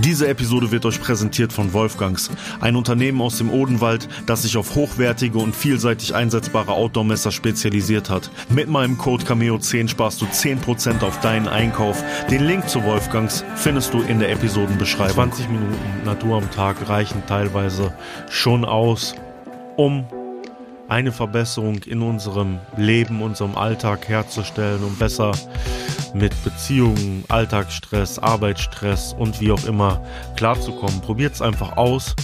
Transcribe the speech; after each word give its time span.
Diese 0.00 0.28
Episode 0.28 0.70
wird 0.70 0.86
euch 0.86 1.00
präsentiert 1.00 1.52
von 1.52 1.72
Wolfgangs, 1.72 2.30
ein 2.60 2.76
Unternehmen 2.76 3.20
aus 3.20 3.38
dem 3.38 3.50
Odenwald, 3.50 4.08
das 4.26 4.42
sich 4.42 4.56
auf 4.56 4.76
hochwertige 4.76 5.38
und 5.38 5.56
vielseitig 5.56 6.14
einsetzbare 6.14 6.72
Outdoor-Messer 6.72 7.32
spezialisiert 7.32 8.08
hat. 8.08 8.30
Mit 8.48 8.68
meinem 8.68 8.96
Code 8.96 9.24
Cameo10 9.24 9.88
sparst 9.88 10.20
du 10.20 10.26
10% 10.26 11.02
auf 11.02 11.18
deinen 11.18 11.48
Einkauf. 11.48 12.04
Den 12.30 12.44
Link 12.46 12.68
zu 12.68 12.84
Wolfgangs 12.84 13.44
findest 13.56 13.92
du 13.92 14.02
in 14.02 14.20
der 14.20 14.30
Episodenbeschreibung. 14.30 15.32
20 15.32 15.48
Minuten 15.48 15.74
Natur 16.04 16.36
am 16.36 16.50
Tag 16.52 16.88
reichen 16.88 17.24
teilweise 17.26 17.92
schon 18.30 18.64
aus, 18.64 19.16
um 19.76 20.06
eine 20.88 21.12
Verbesserung 21.12 21.82
in 21.84 22.02
unserem 22.02 22.58
Leben, 22.76 23.22
unserem 23.22 23.56
Alltag 23.56 24.08
herzustellen 24.08 24.82
und 24.82 24.98
besser 24.98 25.32
mit 26.14 26.32
Beziehungen, 26.42 27.24
Alltagsstress, 27.28 28.18
Arbeitsstress 28.18 29.12
und 29.12 29.40
wie 29.40 29.52
auch 29.52 29.64
immer 29.64 30.02
klarzukommen. 30.36 31.00
Probiert 31.00 31.34
es 31.34 31.42
einfach 31.42 31.76
aus. 31.76 32.16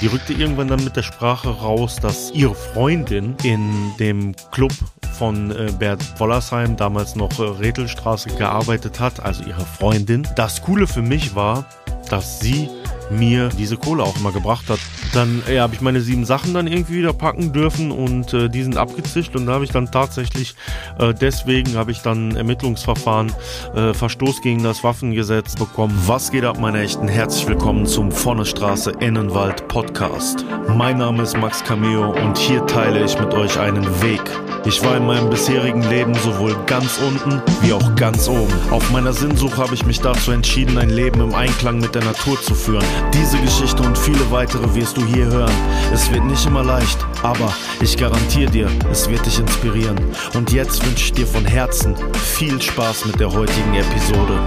Die 0.00 0.08
rückte 0.08 0.32
irgendwann 0.32 0.68
dann 0.68 0.82
mit 0.82 0.96
der 0.96 1.02
Sprache 1.02 1.48
raus, 1.48 1.96
dass 2.00 2.32
ihre 2.32 2.54
Freundin 2.54 3.36
in 3.44 3.92
dem 3.98 4.34
Club 4.50 4.72
von 5.18 5.50
äh, 5.50 5.72
Bert 5.78 6.02
Wollersheim, 6.20 6.76
damals 6.76 7.16
noch 7.16 7.38
äh, 7.38 7.42
Rätelstraße, 7.42 8.30
gearbeitet 8.30 9.00
hat, 9.00 9.20
also 9.20 9.44
ihre 9.44 9.64
Freundin. 9.64 10.26
Das 10.36 10.62
Coole 10.62 10.86
für 10.86 11.02
mich 11.02 11.34
war, 11.34 11.66
dass 12.10 12.40
sie 12.40 12.68
mir 13.10 13.48
diese 13.48 13.76
Kohle 13.76 14.02
auch 14.02 14.16
immer 14.16 14.32
gebracht 14.32 14.68
hat. 14.68 14.78
Dann 15.12 15.42
ja, 15.52 15.62
habe 15.62 15.74
ich 15.74 15.80
meine 15.80 16.00
sieben 16.00 16.24
Sachen 16.24 16.54
dann 16.54 16.66
irgendwie 16.66 16.98
wieder 16.98 17.12
packen 17.12 17.52
dürfen 17.52 17.90
und 17.90 18.34
äh, 18.34 18.48
die 18.48 18.62
sind 18.62 18.76
abgezischt 18.76 19.34
und 19.36 19.46
da 19.46 19.54
habe 19.54 19.64
ich 19.64 19.70
dann 19.70 19.90
tatsächlich, 19.90 20.54
äh, 20.98 21.14
deswegen 21.14 21.76
habe 21.76 21.90
ich 21.90 22.00
dann 22.02 22.36
Ermittlungsverfahren, 22.36 23.32
äh, 23.74 23.94
Verstoß 23.94 24.42
gegen 24.42 24.62
das 24.62 24.84
Waffengesetz 24.84 25.56
bekommen. 25.56 25.98
Was 26.06 26.30
geht 26.30 26.44
ab, 26.44 26.58
meine 26.60 26.82
Echten? 26.82 27.08
Herzlich 27.08 27.48
willkommen 27.48 27.86
zum 27.86 28.12
Vornestraße 28.12 28.92
Innenwald 29.00 29.66
Podcast. 29.68 30.44
Mein 30.76 30.98
Name 30.98 31.22
ist 31.22 31.36
Max 31.36 31.64
Cameo 31.64 32.10
und 32.10 32.36
hier 32.36 32.66
teile 32.66 33.04
ich 33.04 33.18
mit 33.18 33.32
euch 33.32 33.58
einen 33.58 33.84
Weg. 34.02 34.20
Ich 34.66 34.84
war 34.84 34.96
in 34.96 35.06
meinem 35.06 35.30
bisherigen 35.30 35.82
Leben 35.88 36.14
sowohl 36.16 36.54
ganz 36.66 36.98
unten 36.98 37.40
wie 37.62 37.72
auch 37.72 37.94
ganz 37.94 38.28
oben. 38.28 38.52
Auf 38.70 38.90
meiner 38.90 39.14
Sinnsuche 39.14 39.56
habe 39.56 39.74
ich 39.74 39.86
mich 39.86 40.00
dazu 40.00 40.30
entschieden, 40.32 40.76
ein 40.76 40.90
Leben 40.90 41.20
im 41.20 41.34
Einklang 41.34 41.78
mit 41.78 41.94
der 41.94 42.04
Natur 42.04 42.40
zu 42.42 42.54
führen. 42.54 42.84
Diese 43.14 43.38
Geschichte 43.38 43.82
und 43.82 43.96
viele 43.96 44.30
weitere 44.30 44.74
wirst 44.74 44.97
du 44.98 45.06
hier 45.06 45.26
hören. 45.26 45.54
Es 45.92 46.10
wird 46.12 46.24
nicht 46.24 46.44
immer 46.44 46.64
leicht, 46.64 46.98
aber 47.22 47.54
ich 47.80 47.96
garantiere 47.96 48.50
dir, 48.50 48.70
es 48.90 49.08
wird 49.08 49.24
dich 49.24 49.38
inspirieren. 49.38 49.96
Und 50.34 50.52
jetzt 50.52 50.84
wünsche 50.84 51.04
ich 51.04 51.12
dir 51.12 51.26
von 51.26 51.44
Herzen 51.44 51.94
viel 52.14 52.60
Spaß 52.60 53.04
mit 53.04 53.20
der 53.20 53.32
heutigen 53.32 53.74
Episode. 53.74 54.40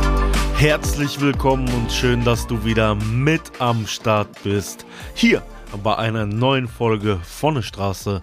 Herzlich 0.55 1.21
willkommen 1.21 1.69
und 1.73 1.91
schön, 1.91 2.23
dass 2.25 2.47
du 2.47 2.65
wieder 2.65 2.95
mit 2.95 3.41
am 3.59 3.87
Start 3.87 4.43
bist. 4.43 4.85
Hier 5.13 5.41
bei 5.83 5.95
einer 5.95 6.25
neuen 6.25 6.67
Folge 6.67 7.19
von 7.23 7.55
der 7.55 7.61
Straße 7.61 8.21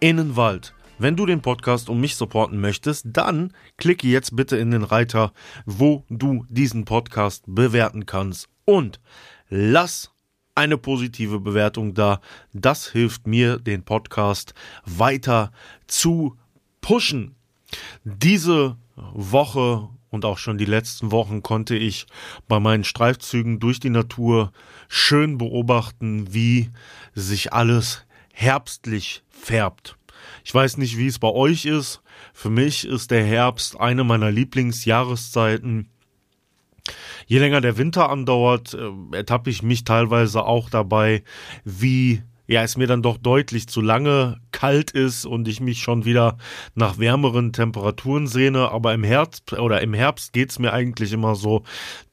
Innenwald. 0.00 0.74
Wenn 0.98 1.16
du 1.16 1.26
den 1.26 1.42
Podcast 1.42 1.90
und 1.90 2.00
mich 2.00 2.16
supporten 2.16 2.60
möchtest, 2.60 3.06
dann 3.12 3.52
klicke 3.76 4.08
jetzt 4.08 4.34
bitte 4.34 4.56
in 4.56 4.70
den 4.70 4.84
Reiter, 4.84 5.32
wo 5.66 6.04
du 6.08 6.46
diesen 6.48 6.86
Podcast 6.86 7.44
bewerten 7.46 8.06
kannst. 8.06 8.48
Und 8.64 9.00
lass 9.48 10.10
eine 10.58 10.76
positive 10.76 11.38
Bewertung 11.38 11.94
da. 11.94 12.20
Das 12.52 12.88
hilft 12.88 13.26
mir, 13.26 13.58
den 13.58 13.84
Podcast 13.84 14.54
weiter 14.84 15.52
zu 15.86 16.36
pushen. 16.80 17.36
Diese 18.02 18.76
Woche 18.96 19.88
und 20.10 20.24
auch 20.24 20.38
schon 20.38 20.58
die 20.58 20.64
letzten 20.64 21.12
Wochen 21.12 21.42
konnte 21.42 21.76
ich 21.76 22.06
bei 22.48 22.58
meinen 22.58 22.82
Streifzügen 22.82 23.60
durch 23.60 23.78
die 23.78 23.90
Natur 23.90 24.52
schön 24.88 25.38
beobachten, 25.38 26.34
wie 26.34 26.70
sich 27.14 27.52
alles 27.52 28.04
herbstlich 28.32 29.22
färbt. 29.28 29.96
Ich 30.44 30.52
weiß 30.52 30.78
nicht, 30.78 30.96
wie 30.96 31.06
es 31.06 31.18
bei 31.18 31.28
euch 31.28 31.66
ist. 31.66 32.02
Für 32.32 32.50
mich 32.50 32.84
ist 32.84 33.10
der 33.12 33.24
Herbst 33.24 33.78
eine 33.78 34.02
meiner 34.02 34.32
Lieblingsjahreszeiten. 34.32 35.88
Je 37.26 37.38
länger 37.38 37.60
der 37.60 37.76
Winter 37.76 38.10
andauert, 38.10 38.74
äh, 38.74 39.16
ertappe 39.16 39.50
ich 39.50 39.62
mich 39.62 39.84
teilweise 39.84 40.44
auch 40.44 40.70
dabei, 40.70 41.22
wie 41.64 42.22
ja, 42.48 42.62
es 42.62 42.78
mir 42.78 42.86
dann 42.86 43.02
doch 43.02 43.18
deutlich 43.18 43.68
zu 43.68 43.82
lange 43.82 44.40
kalt 44.52 44.90
ist 44.90 45.26
und 45.26 45.46
ich 45.48 45.60
mich 45.60 45.82
schon 45.82 46.06
wieder 46.06 46.38
nach 46.74 46.98
wärmeren 46.98 47.52
Temperaturen 47.52 48.26
sehne. 48.26 48.70
Aber 48.70 48.94
im 48.94 49.04
Herbst 49.04 49.52
oder 49.52 49.82
im 49.82 49.92
Herbst 49.92 50.32
geht's 50.32 50.58
mir 50.58 50.72
eigentlich 50.72 51.12
immer 51.12 51.34
so, 51.34 51.64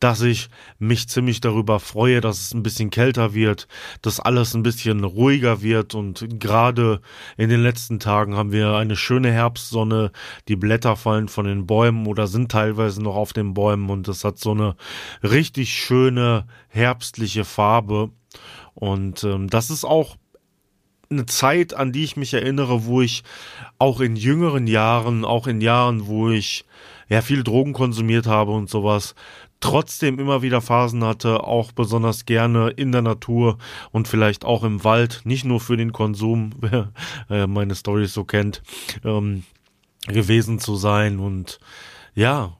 dass 0.01 0.21
ich 0.21 0.49
mich 0.77 1.07
ziemlich 1.07 1.39
darüber 1.39 1.79
freue, 1.79 2.19
dass 2.19 2.41
es 2.41 2.53
ein 2.53 2.63
bisschen 2.63 2.89
kälter 2.89 3.33
wird, 3.33 3.69
dass 4.01 4.19
alles 4.19 4.53
ein 4.53 4.63
bisschen 4.63 5.05
ruhiger 5.05 5.61
wird 5.61 5.95
und 5.95 6.27
gerade 6.37 6.99
in 7.37 7.47
den 7.49 7.63
letzten 7.63 8.01
Tagen 8.01 8.35
haben 8.35 8.51
wir 8.51 8.75
eine 8.75 8.97
schöne 8.97 9.31
Herbstsonne. 9.31 10.11
Die 10.49 10.57
Blätter 10.57 10.97
fallen 10.97 11.29
von 11.29 11.45
den 11.45 11.65
Bäumen 11.65 12.07
oder 12.07 12.27
sind 12.27 12.51
teilweise 12.51 13.01
noch 13.01 13.15
auf 13.15 13.31
den 13.31 13.53
Bäumen 13.53 13.89
und 13.89 14.09
es 14.09 14.25
hat 14.25 14.37
so 14.37 14.51
eine 14.51 14.75
richtig 15.23 15.73
schöne 15.73 16.45
herbstliche 16.67 17.45
Farbe. 17.45 18.11
Und 18.73 19.23
ähm, 19.23 19.49
das 19.49 19.69
ist 19.69 19.85
auch 19.85 20.17
eine 21.09 21.25
Zeit, 21.25 21.73
an 21.73 21.91
die 21.91 22.03
ich 22.03 22.17
mich 22.17 22.33
erinnere, 22.33 22.85
wo 22.85 23.01
ich 23.01 23.23
auch 23.77 23.99
in 23.99 24.15
jüngeren 24.15 24.67
Jahren, 24.67 25.25
auch 25.25 25.47
in 25.47 25.61
Jahren, 25.61 26.07
wo 26.07 26.29
ich 26.29 26.65
ja 27.09 27.21
viel 27.21 27.43
Drogen 27.43 27.73
konsumiert 27.73 28.27
habe 28.27 28.51
und 28.51 28.69
sowas, 28.69 29.15
trotzdem 29.59 30.19
immer 30.19 30.41
wieder 30.41 30.61
Phasen 30.61 31.03
hatte, 31.03 31.43
auch 31.43 31.71
besonders 31.71 32.25
gerne 32.25 32.69
in 32.69 32.91
der 32.91 33.01
Natur 33.01 33.57
und 33.91 34.07
vielleicht 34.07 34.45
auch 34.45 34.63
im 34.63 34.83
Wald, 34.83 35.21
nicht 35.23 35.45
nur 35.45 35.59
für 35.59 35.77
den 35.77 35.91
Konsum, 35.91 36.51
wer 36.59 36.91
äh, 37.29 37.47
meine 37.47 37.75
Stories 37.75 38.13
so 38.13 38.23
kennt, 38.23 38.61
ähm, 39.03 39.43
gewesen 40.07 40.59
zu 40.59 40.75
sein. 40.75 41.19
Und 41.19 41.59
ja, 42.13 42.57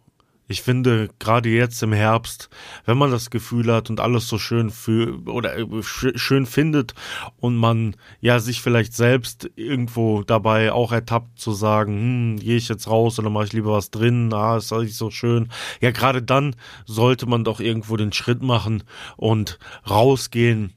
ich 0.47 0.61
finde, 0.61 1.09
gerade 1.19 1.49
jetzt 1.49 1.81
im 1.81 1.93
Herbst, 1.93 2.49
wenn 2.85 2.97
man 2.97 3.11
das 3.11 3.29
Gefühl 3.29 3.73
hat 3.73 3.89
und 3.89 3.99
alles 3.99 4.27
so 4.27 4.37
schön 4.37 4.69
für 4.69 5.19
oder 5.27 5.57
äh, 5.57 5.65
schön 5.81 6.45
findet 6.45 6.93
und 7.37 7.55
man 7.55 7.95
ja 8.21 8.39
sich 8.39 8.61
vielleicht 8.61 8.93
selbst 8.93 9.49
irgendwo 9.55 10.23
dabei 10.23 10.71
auch 10.71 10.91
ertappt 10.91 11.39
zu 11.39 11.51
sagen, 11.53 11.93
hm, 11.93 12.39
gehe 12.39 12.57
ich 12.57 12.69
jetzt 12.69 12.87
raus 12.87 13.17
oder 13.17 13.29
mache 13.29 13.45
ich 13.45 13.53
lieber 13.53 13.71
was 13.71 13.89
drin, 13.89 14.31
ah, 14.33 14.57
ist 14.57 14.71
eigentlich 14.71 14.95
so 14.95 15.09
schön. 15.09 15.49
Ja, 15.81 15.91
gerade 15.91 16.21
dann 16.21 16.55
sollte 16.85 17.25
man 17.25 17.43
doch 17.43 17.59
irgendwo 17.59 17.97
den 17.97 18.13
Schritt 18.13 18.43
machen 18.43 18.83
und 19.17 19.57
rausgehen 19.89 20.73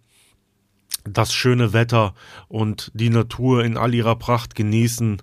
das 1.08 1.32
schöne 1.32 1.72
Wetter 1.72 2.14
und 2.48 2.91
die 2.94 3.10
Natur 3.10 3.64
in 3.64 3.76
all 3.76 3.94
ihrer 3.94 4.16
Pracht 4.16 4.54
genießen, 4.54 5.22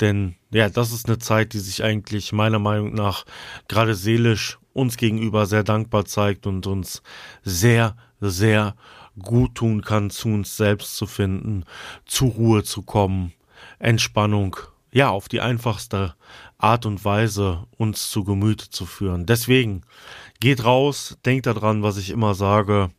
denn 0.00 0.36
ja, 0.50 0.68
das 0.68 0.92
ist 0.92 1.06
eine 1.06 1.18
Zeit, 1.18 1.52
die 1.52 1.58
sich 1.58 1.82
eigentlich 1.82 2.32
meiner 2.32 2.58
Meinung 2.58 2.94
nach 2.94 3.24
gerade 3.68 3.94
seelisch 3.94 4.58
uns 4.72 4.96
gegenüber 4.96 5.46
sehr 5.46 5.64
dankbar 5.64 6.04
zeigt 6.04 6.46
und 6.46 6.66
uns 6.66 7.02
sehr, 7.42 7.96
sehr 8.20 8.74
gut 9.18 9.54
tun 9.54 9.82
kann, 9.82 10.10
zu 10.10 10.28
uns 10.28 10.56
selbst 10.56 10.96
zu 10.96 11.06
finden, 11.06 11.64
zur 12.06 12.30
Ruhe 12.32 12.62
zu 12.64 12.82
kommen, 12.82 13.32
Entspannung, 13.78 14.56
ja, 14.92 15.10
auf 15.10 15.28
die 15.28 15.40
einfachste 15.40 16.14
Art 16.58 16.86
und 16.86 17.04
Weise 17.04 17.66
uns 17.76 18.10
zu 18.10 18.24
Gemüte 18.24 18.70
zu 18.70 18.86
führen. 18.86 19.26
Deswegen 19.26 19.82
geht 20.40 20.64
raus, 20.64 21.18
denkt 21.24 21.46
daran, 21.46 21.82
was 21.82 21.96
ich 21.96 22.10
immer 22.10 22.34
sage, 22.34 22.90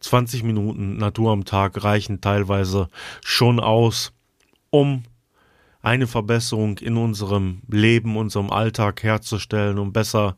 20 0.00 0.42
Minuten 0.42 0.96
Natur 0.96 1.32
am 1.32 1.44
Tag 1.44 1.82
reichen 1.82 2.20
teilweise 2.20 2.88
schon 3.24 3.60
aus, 3.60 4.12
um 4.70 5.04
eine 5.80 6.06
Verbesserung 6.06 6.78
in 6.78 6.96
unserem 6.96 7.62
Leben, 7.68 8.16
unserem 8.16 8.50
Alltag 8.50 9.02
herzustellen, 9.02 9.78
um 9.78 9.92
besser 9.92 10.36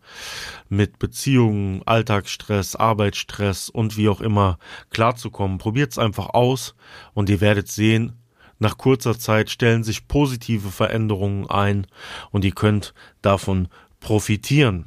mit 0.69 0.99
Beziehungen, 0.99 1.83
Alltagsstress, 1.87 2.77
Arbeitsstress 2.77 3.69
und 3.69 3.97
wie 3.97 4.09
auch 4.09 4.21
immer 4.21 4.59
klarzukommen. 4.91 5.59
Probiert's 5.59 5.99
einfach 5.99 6.31
aus 6.31 6.75
und 7.15 7.31
ihr 7.31 7.41
werdet 7.41 7.69
sehen, 7.69 8.21
nach 8.61 8.77
kurzer 8.77 9.19
Zeit 9.19 9.49
stellen 9.51 9.83
sich 9.85 10.07
positive 10.07 10.71
Veränderungen 10.71 11.49
ein 11.49 11.87
und 12.31 12.45
ihr 12.45 12.53
könnt 12.53 12.93
davon 13.23 13.69
profitieren. 14.01 14.85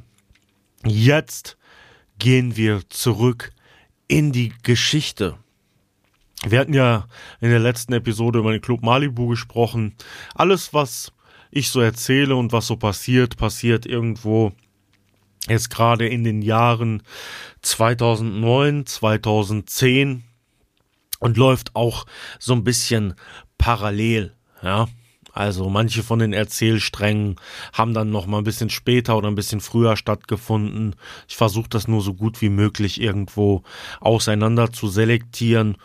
Jetzt 0.86 1.58
gehen 2.18 2.56
wir 2.56 2.88
zurück 2.88 3.50
in 4.08 4.32
die 4.32 4.52
Geschichte. 4.62 5.36
Wir 6.46 6.60
hatten 6.60 6.74
ja 6.74 7.06
in 7.40 7.50
der 7.50 7.58
letzten 7.58 7.92
Episode 7.92 8.40
über 8.40 8.52
den 8.52 8.60
Club 8.60 8.82
Malibu 8.82 9.28
gesprochen. 9.28 9.94
Alles, 10.34 10.74
was 10.74 11.12
ich 11.50 11.70
so 11.70 11.80
erzähle 11.80 12.36
und 12.36 12.52
was 12.52 12.66
so 12.66 12.76
passiert, 12.76 13.36
passiert 13.36 13.86
irgendwo 13.86 14.52
jetzt 15.48 15.70
gerade 15.70 16.08
in 16.08 16.24
den 16.24 16.42
Jahren 16.42 17.02
2009, 17.62 18.86
2010 18.86 20.24
und 21.20 21.36
läuft 21.36 21.74
auch 21.76 22.06
so 22.38 22.54
ein 22.54 22.64
bisschen 22.64 23.14
parallel, 23.58 24.34
ja. 24.62 24.88
Also 25.34 25.68
manche 25.68 26.04
von 26.04 26.20
den 26.20 26.32
Erzählsträngen 26.32 27.34
haben 27.72 27.92
dann 27.92 28.10
noch 28.10 28.26
mal 28.26 28.38
ein 28.38 28.44
bisschen 28.44 28.70
später 28.70 29.16
oder 29.18 29.26
ein 29.26 29.34
bisschen 29.34 29.60
früher 29.60 29.96
stattgefunden. 29.96 30.94
Ich 31.26 31.34
versuche 31.34 31.68
das 31.68 31.88
nur 31.88 32.02
so 32.02 32.14
gut 32.14 32.40
wie 32.40 32.50
möglich 32.50 33.00
irgendwo 33.00 33.64
auseinander 34.00 34.70
zu 34.70 34.86
selektieren, 34.86 35.76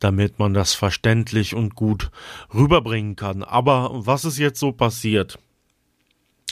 damit 0.00 0.40
man 0.40 0.54
das 0.54 0.74
verständlich 0.74 1.54
und 1.54 1.76
gut 1.76 2.10
rüberbringen 2.52 3.14
kann. 3.14 3.44
Aber 3.44 3.90
was 3.92 4.24
ist 4.24 4.38
jetzt 4.38 4.58
so 4.58 4.72
passiert? 4.72 5.38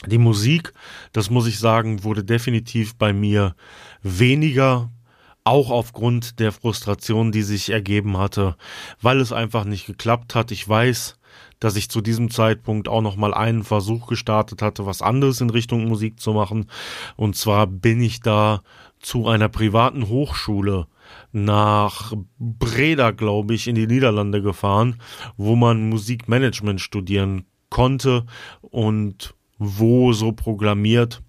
Die 0.05 0.17
Musik, 0.17 0.71
das 1.11 1.29
muss 1.29 1.47
ich 1.47 1.59
sagen, 1.59 2.05
wurde 2.05 2.23
definitiv 2.23 2.95
bei 2.95 3.11
mir 3.11 3.53
weniger 4.01 4.91
auch 5.43 5.71
aufgrund 5.71 6.39
der 6.39 6.53
Frustration, 6.53 7.33
die 7.33 7.43
sich 7.43 7.69
ergeben 7.69 8.17
hatte, 8.17 8.55
weil 9.01 9.19
es 9.19 9.33
einfach 9.33 9.65
nicht 9.65 9.87
geklappt 9.87 10.35
hat. 10.35 10.51
Ich 10.51 10.67
weiß, 10.67 11.17
dass 11.59 11.75
ich 11.75 11.89
zu 11.89 12.01
diesem 12.01 12.29
Zeitpunkt 12.29 12.87
auch 12.87 13.01
noch 13.01 13.15
mal 13.15 13.33
einen 13.33 13.63
Versuch 13.63 14.07
gestartet 14.07 14.61
hatte, 14.61 14.85
was 14.85 15.01
anderes 15.01 15.41
in 15.41 15.49
Richtung 15.49 15.85
Musik 15.85 16.19
zu 16.19 16.33
machen. 16.33 16.67
Und 17.15 17.35
zwar 17.35 17.67
bin 17.67 18.01
ich 18.01 18.19
da 18.21 18.61
zu 18.99 19.27
einer 19.27 19.49
privaten 19.49 20.07
Hochschule 20.07 20.87
nach 21.31 22.13
Breda, 22.39 23.11
glaube 23.11 23.53
ich, 23.53 23.67
in 23.67 23.75
die 23.75 23.87
Niederlande 23.87 24.41
gefahren, 24.41 24.99
wo 25.37 25.55
man 25.55 25.89
Musikmanagement 25.89 26.81
studieren 26.81 27.45
konnte 27.69 28.25
und 28.61 29.35
wo 29.57 30.13
so 30.13 30.31
programmiert 30.31 31.21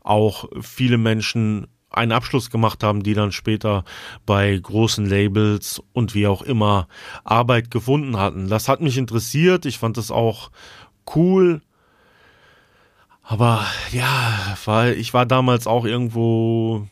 auch 0.00 0.48
viele 0.60 0.98
Menschen 0.98 1.66
einen 1.98 2.12
Abschluss 2.12 2.50
gemacht 2.50 2.82
haben, 2.82 3.02
die 3.02 3.14
dann 3.14 3.32
später 3.32 3.84
bei 4.24 4.56
großen 4.56 5.06
Labels 5.06 5.82
und 5.92 6.14
wie 6.14 6.26
auch 6.26 6.42
immer 6.42 6.88
Arbeit 7.24 7.70
gefunden 7.70 8.16
hatten. 8.16 8.48
Das 8.48 8.68
hat 8.68 8.80
mich 8.80 8.96
interessiert. 8.96 9.66
Ich 9.66 9.78
fand 9.78 9.96
das 9.96 10.10
auch 10.10 10.50
cool. 11.14 11.60
Aber 13.22 13.66
ja, 13.92 14.56
weil 14.64 14.94
ich 14.94 15.12
war 15.12 15.26
damals 15.26 15.66
auch 15.66 15.84
irgendwo 15.84 16.88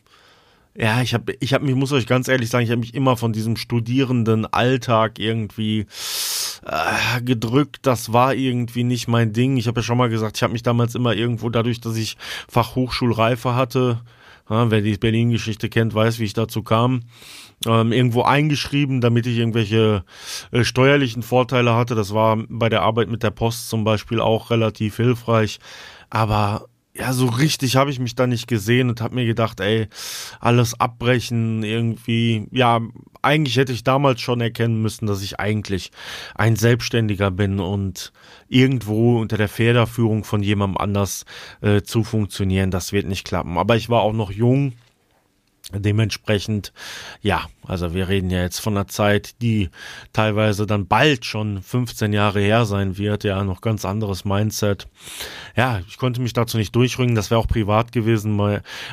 ja, 0.79 1.01
ich 1.01 1.15
habe, 1.15 1.35
ich 1.39 1.55
habe 1.55 1.65
mich, 1.65 1.73
muss 1.73 1.91
euch 1.91 2.05
ganz 2.05 2.27
ehrlich 2.27 2.51
sagen, 2.51 2.63
ich 2.63 2.69
habe 2.69 2.81
mich 2.81 2.93
immer 2.93 3.17
von 3.17 3.33
diesem 3.33 3.57
studierenden 3.57 4.45
Alltag 4.45 5.17
irgendwie 5.17 5.87
äh, 6.63 7.21
gedrückt. 7.23 7.79
Das 7.81 8.13
war 8.13 8.35
irgendwie 8.35 8.83
nicht 8.83 9.07
mein 9.07 9.33
Ding. 9.33 9.57
Ich 9.57 9.67
habe 9.67 9.79
ja 9.79 9.83
schon 9.83 9.97
mal 9.97 10.09
gesagt, 10.09 10.37
ich 10.37 10.43
habe 10.43 10.53
mich 10.53 10.61
damals 10.61 10.93
immer 10.93 11.15
irgendwo 11.15 11.49
dadurch, 11.49 11.81
dass 11.81 11.97
ich 11.97 12.15
Fachhochschulreife 12.47 13.55
hatte, 13.55 14.01
ja, 14.49 14.71
wer 14.71 14.81
die 14.81 14.97
Berlin-Geschichte 14.97 15.69
kennt, 15.69 15.93
weiß, 15.93 16.19
wie 16.19 16.25
ich 16.25 16.33
dazu 16.33 16.63
kam. 16.63 17.01
Ähm, 17.65 17.91
irgendwo 17.91 18.21
eingeschrieben, 18.21 19.01
damit 19.01 19.25
ich 19.25 19.37
irgendwelche 19.37 20.03
äh, 20.51 20.63
steuerlichen 20.63 21.23
Vorteile 21.23 21.75
hatte. 21.75 21.95
Das 21.95 22.13
war 22.13 22.37
bei 22.47 22.69
der 22.69 22.83
Arbeit 22.83 23.09
mit 23.09 23.23
der 23.23 23.31
Post 23.31 23.69
zum 23.69 23.83
Beispiel 23.83 24.19
auch 24.19 24.51
relativ 24.51 24.97
hilfreich. 24.97 25.59
Aber 26.09 26.67
ja, 26.97 27.13
so 27.13 27.27
richtig 27.27 27.75
habe 27.75 27.91
ich 27.91 27.99
mich 27.99 28.15
da 28.15 28.27
nicht 28.27 28.47
gesehen 28.47 28.89
und 28.89 29.01
habe 29.01 29.15
mir 29.15 29.25
gedacht, 29.25 29.59
ey, 29.59 29.87
alles 30.39 30.79
abbrechen 30.79 31.63
irgendwie. 31.63 32.47
Ja, 32.51 32.81
eigentlich 33.21 33.57
hätte 33.57 33.73
ich 33.73 33.83
damals 33.83 34.21
schon 34.21 34.41
erkennen 34.41 34.81
müssen, 34.81 35.05
dass 35.05 35.21
ich 35.21 35.39
eigentlich 35.39 35.91
ein 36.35 36.55
Selbstständiger 36.55 37.31
bin 37.31 37.59
und 37.59 38.11
irgendwo 38.47 39.19
unter 39.19 39.37
der 39.37 39.49
Federführung 39.49 40.23
von 40.23 40.41
jemandem 40.41 40.77
anders 40.77 41.25
äh, 41.61 41.81
zu 41.81 42.03
funktionieren, 42.03 42.71
das 42.71 42.91
wird 42.93 43.05
nicht 43.05 43.25
klappen. 43.25 43.57
Aber 43.57 43.75
ich 43.75 43.89
war 43.89 44.01
auch 44.01 44.13
noch 44.13 44.31
jung 44.31 44.73
Dementsprechend, 45.73 46.71
ja, 47.21 47.45
also 47.65 47.93
wir 47.93 48.07
reden 48.07 48.29
ja 48.29 48.41
jetzt 48.41 48.59
von 48.59 48.77
einer 48.77 48.87
Zeit, 48.87 49.41
die 49.41 49.69
teilweise 50.13 50.65
dann 50.65 50.87
bald 50.87 51.25
schon 51.25 51.61
15 51.61 52.13
Jahre 52.13 52.39
her 52.39 52.65
sein 52.65 52.97
wird, 52.97 53.25
ja, 53.25 53.43
noch 53.43 53.59
ganz 53.59 53.83
anderes 53.83 54.23
Mindset. 54.23 54.87
Ja, 55.57 55.81
ich 55.85 55.97
konnte 55.97 56.21
mich 56.21 56.31
dazu 56.31 56.55
nicht 56.57 56.73
durchringen, 56.73 57.15
das 57.15 57.31
wäre 57.31 57.41
auch 57.41 57.49
privat 57.49 57.91
gewesen. 57.91 58.37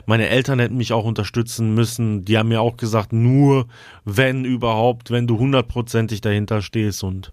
Meine 0.07 0.29
Eltern 0.29 0.59
hätten 0.59 0.77
mich 0.77 0.93
auch 0.93 1.05
unterstützen 1.05 1.75
müssen. 1.75 2.25
Die 2.25 2.37
haben 2.37 2.49
mir 2.49 2.61
auch 2.61 2.77
gesagt, 2.77 3.13
nur 3.13 3.69
wenn 4.05 4.45
überhaupt, 4.45 5.13
wenn 5.13 5.29
du 5.29 5.39
hundertprozentig 5.39 6.23
dahinter 6.23 6.61
stehst 6.61 7.05
und 7.05 7.33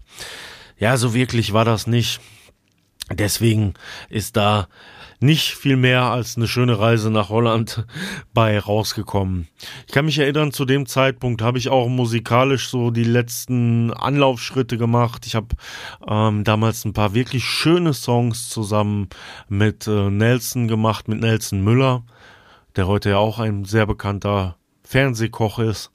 ja, 0.78 0.96
so 0.96 1.14
wirklich 1.14 1.52
war 1.52 1.64
das 1.64 1.88
nicht. 1.88 2.20
Deswegen 3.10 3.74
ist 4.08 4.36
da 4.36 4.68
nicht 5.22 5.54
viel 5.54 5.76
mehr 5.76 6.04
als 6.04 6.36
eine 6.36 6.48
schöne 6.48 6.78
Reise 6.78 7.10
nach 7.10 7.28
Holland 7.28 7.84
bei 8.34 8.58
rausgekommen. 8.58 9.48
Ich 9.86 9.92
kann 9.92 10.04
mich 10.04 10.18
erinnern, 10.18 10.52
zu 10.52 10.64
dem 10.64 10.86
Zeitpunkt 10.86 11.42
habe 11.42 11.58
ich 11.58 11.68
auch 11.68 11.88
musikalisch 11.88 12.68
so 12.68 12.90
die 12.90 13.04
letzten 13.04 13.92
Anlaufschritte 13.92 14.76
gemacht. 14.76 15.26
Ich 15.26 15.34
habe 15.34 15.48
ähm, 16.06 16.44
damals 16.44 16.84
ein 16.84 16.92
paar 16.92 17.14
wirklich 17.14 17.44
schöne 17.44 17.94
Songs 17.94 18.48
zusammen 18.48 19.08
mit 19.48 19.86
äh, 19.86 20.10
Nelson 20.10 20.68
gemacht, 20.68 21.08
mit 21.08 21.20
Nelson 21.20 21.62
Müller, 21.62 22.04
der 22.76 22.86
heute 22.86 23.10
ja 23.10 23.18
auch 23.18 23.38
ein 23.38 23.64
sehr 23.64 23.86
bekannter 23.86 24.56
Fernsehkoch 24.84 25.58
ist 25.58 25.90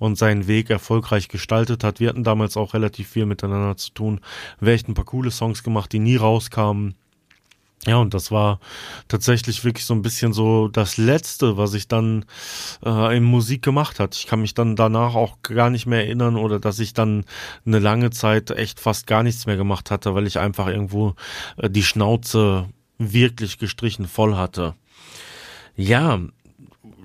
und 0.00 0.16
seinen 0.16 0.48
Weg 0.48 0.70
erfolgreich 0.70 1.28
gestaltet 1.28 1.84
hat. 1.84 2.00
Wir 2.00 2.08
hatten 2.08 2.24
damals 2.24 2.56
auch 2.56 2.74
relativ 2.74 3.08
viel 3.08 3.26
miteinander 3.26 3.76
zu 3.76 3.92
tun. 3.92 4.20
Wir 4.58 4.72
echt 4.72 4.88
ein 4.88 4.94
paar 4.94 5.04
coole 5.04 5.30
Songs 5.30 5.62
gemacht, 5.62 5.92
die 5.92 5.98
nie 5.98 6.16
rauskamen. 6.16 6.94
Ja, 7.86 7.96
und 7.96 8.12
das 8.12 8.30
war 8.30 8.60
tatsächlich 9.08 9.64
wirklich 9.64 9.86
so 9.86 9.94
ein 9.94 10.02
bisschen 10.02 10.34
so 10.34 10.68
das 10.68 10.98
Letzte, 10.98 11.56
was 11.56 11.72
ich 11.72 11.88
dann 11.88 12.26
äh, 12.84 13.16
in 13.16 13.24
Musik 13.24 13.62
gemacht 13.62 13.98
hat. 14.00 14.14
Ich 14.16 14.26
kann 14.26 14.42
mich 14.42 14.52
dann 14.52 14.76
danach 14.76 15.14
auch 15.14 15.40
gar 15.42 15.70
nicht 15.70 15.86
mehr 15.86 16.04
erinnern 16.04 16.36
oder 16.36 16.60
dass 16.60 16.78
ich 16.78 16.92
dann 16.92 17.24
eine 17.64 17.78
lange 17.78 18.10
Zeit 18.10 18.50
echt 18.50 18.80
fast 18.80 19.06
gar 19.06 19.22
nichts 19.22 19.46
mehr 19.46 19.56
gemacht 19.56 19.90
hatte, 19.90 20.14
weil 20.14 20.26
ich 20.26 20.38
einfach 20.38 20.66
irgendwo 20.66 21.14
äh, 21.56 21.70
die 21.70 21.82
Schnauze 21.82 22.68
wirklich 22.98 23.56
gestrichen 23.56 24.06
voll 24.06 24.36
hatte. 24.36 24.74
Ja, 25.74 26.20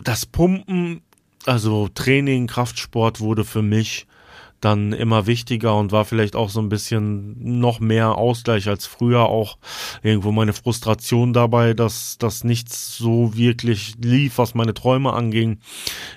das 0.04 0.26
Pumpen, 0.26 1.02
also 1.46 1.88
Training, 1.88 2.48
Kraftsport 2.48 3.22
wurde 3.22 3.46
für 3.46 3.62
mich 3.62 4.08
dann 4.66 4.94
immer 4.94 5.28
wichtiger 5.28 5.78
und 5.78 5.92
war 5.92 6.06
vielleicht 6.06 6.36
auch 6.36 6.50
so 6.50 6.60
ein 6.60 6.70
bisschen 6.70 7.60
noch 7.60 7.80
mehr 7.80 8.18
Ausgleich 8.18 8.68
als 8.68 8.88
früher 8.88 9.22
auch 9.30 9.58
irgendwo 10.02 10.32
meine 10.32 10.54
Frustration 10.54 11.34
dabei, 11.34 11.74
dass 11.76 12.18
das 12.18 12.44
nichts 12.44 12.98
so 12.98 13.38
wirklich 13.38 13.94
lief, 14.04 14.40
was 14.40 14.56
meine 14.56 14.74
Träume 14.74 15.14
anging. 15.14 15.60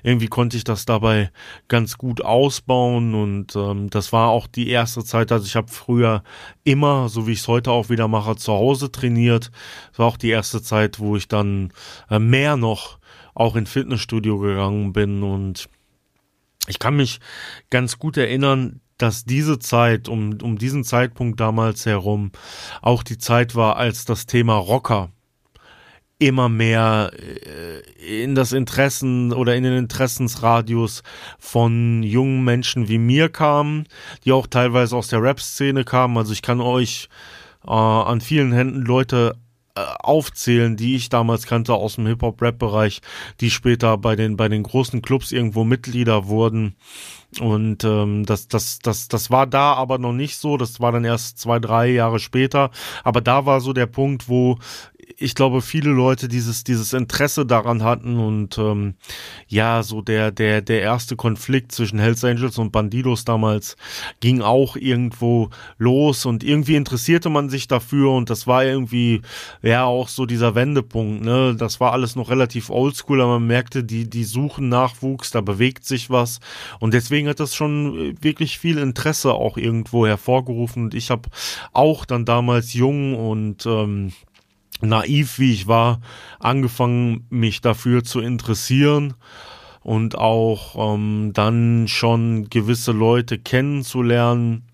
Irgendwie 0.03 0.29
konnte 0.29 0.57
ich 0.57 0.65
das 0.65 0.87
dabei 0.87 1.31
ganz 1.69 1.99
gut 1.99 2.25
ausbauen 2.25 3.15
und 3.15 3.55
ähm, 3.55 3.91
das 3.91 4.13
war 4.13 4.31
auch 4.31 4.47
die 4.47 4.71
erste 4.71 5.05
Zeit, 5.05 5.31
also 5.31 5.45
ich 5.45 5.55
habe 5.55 5.69
früher 5.69 6.23
immer, 6.65 7.09
so 7.11 7.27
wie 7.27 7.33
ich 7.33 7.41
es 7.41 7.49
heute 7.49 7.71
auch 7.71 7.91
wieder 7.91 8.09
mache, 8.09 8.37
zu 8.37 8.53
Hause 8.53 8.91
trainiert. 8.91 9.51
Das 9.91 9.99
war 9.99 10.07
auch 10.07 10.17
die 10.17 10.31
erste 10.31 10.63
Zeit, 10.63 10.99
wo 10.99 11.17
ich 11.17 11.29
dann 11.29 11.73
äh, 12.09 12.19
mehr 12.19 12.57
noch 12.57 12.99
auch 13.35 13.57
in 13.57 13.67
Fitnessstudio 13.67 14.39
gegangen 14.39 14.93
bin 14.93 15.23
und 15.23 15.69
ich 16.69 16.79
kann 16.79 16.97
mich 16.97 17.21
ganz 17.71 17.99
gut 17.99 18.17
erinnern, 18.17 18.81
dass 18.99 19.25
diese 19.25 19.59
Zeit, 19.59 20.09
um, 20.09 20.39
um 20.43 20.59
diesen 20.59 20.85
Zeitpunkt 20.85 21.41
damals 21.41 21.87
herum, 21.87 22.33
auch 22.83 23.03
die 23.03 23.19
Zeit 23.19 23.55
war, 23.55 23.77
als 23.77 24.05
das 24.05 24.27
Thema 24.27 24.57
Rocker 24.57 25.11
immer 26.19 26.49
mehr 26.49 27.13
äh, 27.15 28.23
in 28.25 28.35
das 28.35 28.53
Interessen 28.53 29.33
oder 29.33 29.55
in 29.55 29.63
den 29.63 29.79
Interessensradius 29.79 31.03
von 31.39 32.03
jungen 32.03 32.43
Menschen 32.43 32.89
wie 32.89 32.99
mir 32.99 33.29
kam, 33.29 33.85
die 34.25 34.33
auch 34.33 34.49
teilweise 34.49 34.97
aus 34.97 35.09
der 35.09 35.23
Rap-Szene 35.23 35.85
kamen. 35.85 36.17
Also 36.17 36.33
ich 36.33 36.43
kann 36.43 36.61
euch 36.61 37.09
äh, 37.65 37.71
an 37.71 38.21
vielen 38.21 38.53
Händen 38.53 38.83
Leute 38.83 39.37
aufzählen, 40.01 40.77
die 40.77 40.97
ich 40.97 41.09
damals 41.09 41.47
kannte 41.47 41.75
aus 41.75 41.97
dem 41.97 42.07
Hip-Hop-Rap-Bereich, 42.07 43.01
die 43.41 43.51
später 43.51 43.99
bei 43.99 44.17
den, 44.17 44.37
bei 44.37 44.49
den 44.49 44.63
großen 44.63 45.03
Clubs 45.03 45.33
irgendwo 45.33 45.65
Mitglieder 45.65 46.27
wurden. 46.29 46.77
Und 47.41 47.85
ähm, 47.85 48.25
das, 48.25 48.49
das, 48.49 48.79
das, 48.79 49.09
das 49.09 49.31
war 49.31 49.47
da 49.47 49.75
aber 49.75 49.99
noch 49.99 50.15
nicht 50.15 50.37
so. 50.37 50.57
Das 50.57 50.81
war 50.81 50.93
dann 50.93 51.05
erst 51.05 51.39
zwei, 51.39 51.59
drei 51.59 51.89
Jahre 51.89 52.19
später. 52.19 52.71
Aber 53.05 53.21
da 53.21 53.45
war 53.45 53.61
so 53.61 53.73
der 53.73 53.87
Punkt, 53.87 54.29
wo 54.29 54.59
ich 55.21 55.35
glaube, 55.35 55.63
viele 55.63 55.91
Leute 55.91 56.29
dieses, 56.29 56.63
dieses 56.63 56.93
Interesse 56.93 57.45
daran 57.45 57.83
hatten 57.83 58.19
und 58.19 58.57
ähm, 58.57 58.95
ja, 59.49 59.83
so 59.83 60.01
der, 60.01 60.31
der, 60.31 60.63
der 60.63 60.81
erste 60.81 61.17
Konflikt 61.17 61.73
zwischen 61.73 61.99
Hells 61.99 62.23
Angels 62.23 62.57
und 62.57 62.71
Bandidos 62.71 63.25
damals 63.25 63.77
ging 64.21 64.43
auch 64.43 64.77
irgendwo 64.77 65.51
los 65.77 66.25
und 66.25 66.45
irgendwie 66.45 66.77
interessierte 66.77 67.31
man 67.31 67.51
sich 67.51 67.67
dafür 67.67 68.13
und 68.13 68.31
das 68.31 68.47
war 68.47 68.65
irgendwie 68.65 69.23
ja 69.61 69.85
auch 69.85 70.07
so 70.07 70.25
dieser 70.25 70.55
Wendepunkt, 70.55 71.25
ne? 71.25 71.57
Das 71.59 71.81
war 71.81 71.93
alles 71.93 72.15
noch 72.15 72.31
relativ 72.31 72.71
oldschool, 72.71 73.21
aber 73.21 73.41
man 73.41 73.49
merkte, 73.49 73.83
die, 73.83 74.09
die 74.09 74.25
suchen 74.25 74.69
Nachwuchs, 74.69 75.33
da 75.33 75.41
bewegt 75.41 75.85
sich 75.85 76.11
was 76.11 76.39
und 76.79 76.95
deswegen 76.95 77.29
hat 77.29 77.41
das 77.41 77.57
schon 77.57 78.17
wirklich 78.23 78.61
viel 78.61 78.79
Interesse 78.79 79.35
auch 79.35 79.57
irgendwo 79.57 80.07
hervorgerufen 80.07 80.85
und 80.85 80.95
ich 80.95 81.11
habe 81.11 81.29
auch 81.73 82.05
dann 82.05 82.25
damals 82.25 82.73
jung 82.73 83.17
und 83.17 83.67
ähm, 83.67 84.13
naiv 84.81 85.39
wie 85.39 85.53
ich 85.53 85.67
war, 85.67 86.01
angefangen, 86.39 87.27
mich 87.31 87.61
dafür 87.61 88.05
zu 88.05 88.21
interessieren 88.21 89.15
und 89.83 90.17
auch 90.17 90.95
ähm, 90.95 91.33
dann 91.35 91.89
schon 91.89 92.51
gewisse 92.51 92.93
Leute 92.93 93.39
kennenzulernen, 93.39 94.65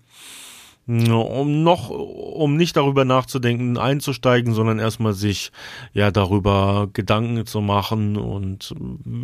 um 0.87 1.63
noch, 1.63 1.89
um 1.89 2.57
nicht 2.57 2.77
darüber 2.77 3.05
nachzudenken, 3.05 3.77
einzusteigen, 3.77 4.53
sondern 4.53 4.77
erstmal 4.77 5.13
sich 5.13 5.51
ja 5.93 6.11
darüber 6.11 6.87
Gedanken 6.93 7.47
zu 7.47 7.61
machen 7.61 8.17
und 8.17 8.75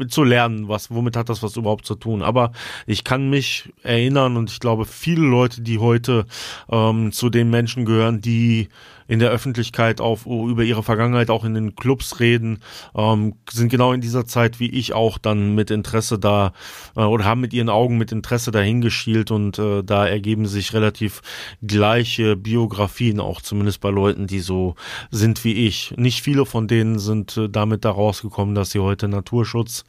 zu 0.07 0.23
lernen, 0.23 0.67
was, 0.67 0.89
womit 0.89 1.15
hat 1.15 1.29
das 1.29 1.43
was 1.43 1.57
überhaupt 1.57 1.85
zu 1.85 1.93
tun. 1.93 2.23
Aber 2.23 2.51
ich 2.88 3.03
kann 3.03 3.29
mich 3.29 3.71
erinnern 3.83 4.38
und 4.38 4.50
ich 4.50 4.59
glaube, 4.59 4.85
viele 4.85 5.27
Leute, 5.27 5.61
die 5.61 5.77
heute 5.77 6.25
ähm, 6.71 7.11
zu 7.11 7.29
den 7.29 7.51
Menschen 7.51 7.85
gehören, 7.85 8.21
die 8.21 8.69
in 9.12 9.20
der 9.20 9.30
Öffentlichkeit 9.30 10.00
auf 10.00 10.25
über 10.25 10.63
ihre 10.63 10.84
Vergangenheit 10.84 11.30
auch 11.30 11.44
in 11.44 11.53
den 11.53 11.75
Clubs 11.75 12.22
reden, 12.22 12.60
ähm, 12.96 13.36
sind 13.51 13.68
genau 13.68 13.91
in 13.91 14.00
dieser 14.00 14.25
Zeit 14.25 14.62
wie 14.62 14.70
ich 14.70 14.94
auch 14.94 15.18
dann 15.18 15.53
mit 15.53 15.70
Interesse 15.70 16.18
da 16.18 16.53
äh, 16.96 17.01
oder 17.01 17.25
haben 17.25 17.41
mit 17.41 17.51
ihren 17.51 17.68
Augen 17.68 17.98
mit 17.98 18.13
Interesse 18.13 18.51
dahingeschielt 18.51 19.30
und 19.30 19.60
äh, 19.60 19.84
da 19.84 20.08
ergeben 20.08 20.46
sich 20.46 20.72
relativ 20.72 21.22
gleiche 21.62 22.38
Biografien 22.38 23.20
auch 23.20 23.41
zumindest 23.41 23.82
bei 23.82 23.89
Leuten, 23.89 24.27
die 24.27 24.39
so 24.39 24.75
sind 25.10 25.44
wie 25.44 25.68
ich. 25.68 25.94
Nicht 25.98 26.22
viele 26.22 26.46
von 26.46 26.70
denen 26.70 26.98
sind 26.98 27.36
äh, 27.36 27.50
damit 27.50 27.84
da 27.84 27.91
rausgekommen, 27.91 28.56
dass 28.56 28.72
sie 28.72 28.80
heute 28.80 29.10
Naturschutz 29.10 29.84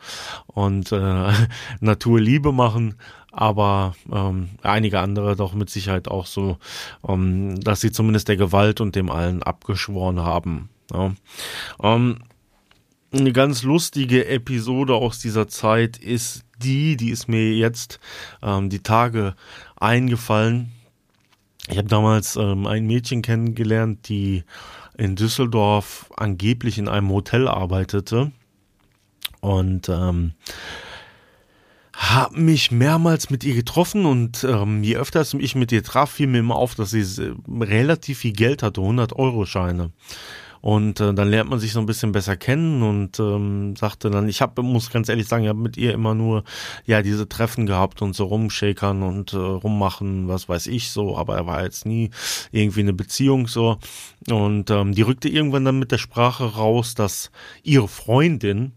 und 0.48 0.90
äh, 0.90 1.30
Naturliebe 1.80 2.50
machen 2.50 2.96
aber 3.32 3.94
ähm, 4.12 4.50
einige 4.62 5.00
andere 5.00 5.34
doch 5.36 5.54
mit 5.54 5.70
Sicherheit 5.70 6.06
auch 6.06 6.26
so, 6.26 6.58
ähm, 7.08 7.58
dass 7.60 7.80
sie 7.80 7.90
zumindest 7.90 8.28
der 8.28 8.36
Gewalt 8.36 8.80
und 8.80 8.94
dem 8.94 9.10
allen 9.10 9.42
abgeschworen 9.42 10.20
haben. 10.20 10.68
Ja. 10.92 11.12
Ähm, 11.82 12.18
eine 13.12 13.32
ganz 13.32 13.62
lustige 13.62 14.26
Episode 14.26 14.94
aus 14.94 15.18
dieser 15.18 15.48
Zeit 15.48 15.98
ist 15.98 16.44
die, 16.62 16.96
die 16.96 17.10
ist 17.10 17.28
mir 17.28 17.54
jetzt 17.54 18.00
ähm, 18.42 18.70
die 18.70 18.82
Tage 18.82 19.34
eingefallen. 19.76 20.72
Ich 21.68 21.78
habe 21.78 21.88
damals 21.88 22.36
ähm, 22.36 22.66
ein 22.66 22.86
Mädchen 22.86 23.22
kennengelernt, 23.22 24.08
die 24.08 24.44
in 24.96 25.16
Düsseldorf 25.16 26.10
angeblich 26.16 26.78
in 26.78 26.88
einem 26.88 27.10
Hotel 27.10 27.48
arbeitete 27.48 28.32
und 29.40 29.88
ähm, 29.88 30.32
habe 31.94 32.40
mich 32.40 32.70
mehrmals 32.70 33.30
mit 33.30 33.44
ihr 33.44 33.54
getroffen 33.54 34.06
und 34.06 34.44
ähm, 34.44 34.82
je 34.82 34.96
öfter 34.96 35.24
ich 35.38 35.54
mit 35.54 35.72
ihr 35.72 35.84
traf, 35.84 36.10
fiel 36.10 36.26
mir 36.26 36.38
immer 36.38 36.56
auf, 36.56 36.74
dass 36.74 36.90
sie 36.90 37.00
äh, 37.22 37.34
relativ 37.62 38.18
viel 38.18 38.32
Geld 38.32 38.62
hatte, 38.62 38.80
100 38.80 39.12
Euro 39.14 39.44
Scheine. 39.44 39.90
Und 40.62 41.00
äh, 41.00 41.12
dann 41.12 41.28
lernt 41.28 41.50
man 41.50 41.58
sich 41.58 41.72
so 41.72 41.80
ein 41.80 41.86
bisschen 41.86 42.12
besser 42.12 42.36
kennen 42.36 42.84
und 42.84 43.18
ähm, 43.18 43.74
sagte 43.74 44.10
dann, 44.10 44.28
ich 44.28 44.40
habe, 44.40 44.62
muss 44.62 44.90
ganz 44.90 45.08
ehrlich 45.08 45.26
sagen, 45.26 45.42
ich 45.42 45.48
habe 45.48 45.58
mit 45.58 45.76
ihr 45.76 45.92
immer 45.92 46.14
nur 46.14 46.44
ja 46.86 47.02
diese 47.02 47.28
Treffen 47.28 47.66
gehabt 47.66 48.00
und 48.00 48.14
so 48.14 48.26
rumshakern 48.26 49.02
und 49.02 49.32
äh, 49.32 49.38
rummachen, 49.38 50.28
was 50.28 50.48
weiß 50.48 50.68
ich 50.68 50.92
so, 50.92 51.18
aber 51.18 51.34
er 51.34 51.46
war 51.46 51.64
jetzt 51.64 51.84
nie 51.84 52.10
irgendwie 52.52 52.80
eine 52.80 52.92
Beziehung 52.92 53.48
so. 53.48 53.78
Und 54.30 54.70
ähm, 54.70 54.94
die 54.94 55.02
rückte 55.02 55.28
irgendwann 55.28 55.64
dann 55.64 55.80
mit 55.80 55.90
der 55.90 55.98
Sprache 55.98 56.44
raus, 56.54 56.94
dass 56.94 57.32
ihre 57.64 57.88
Freundin 57.88 58.70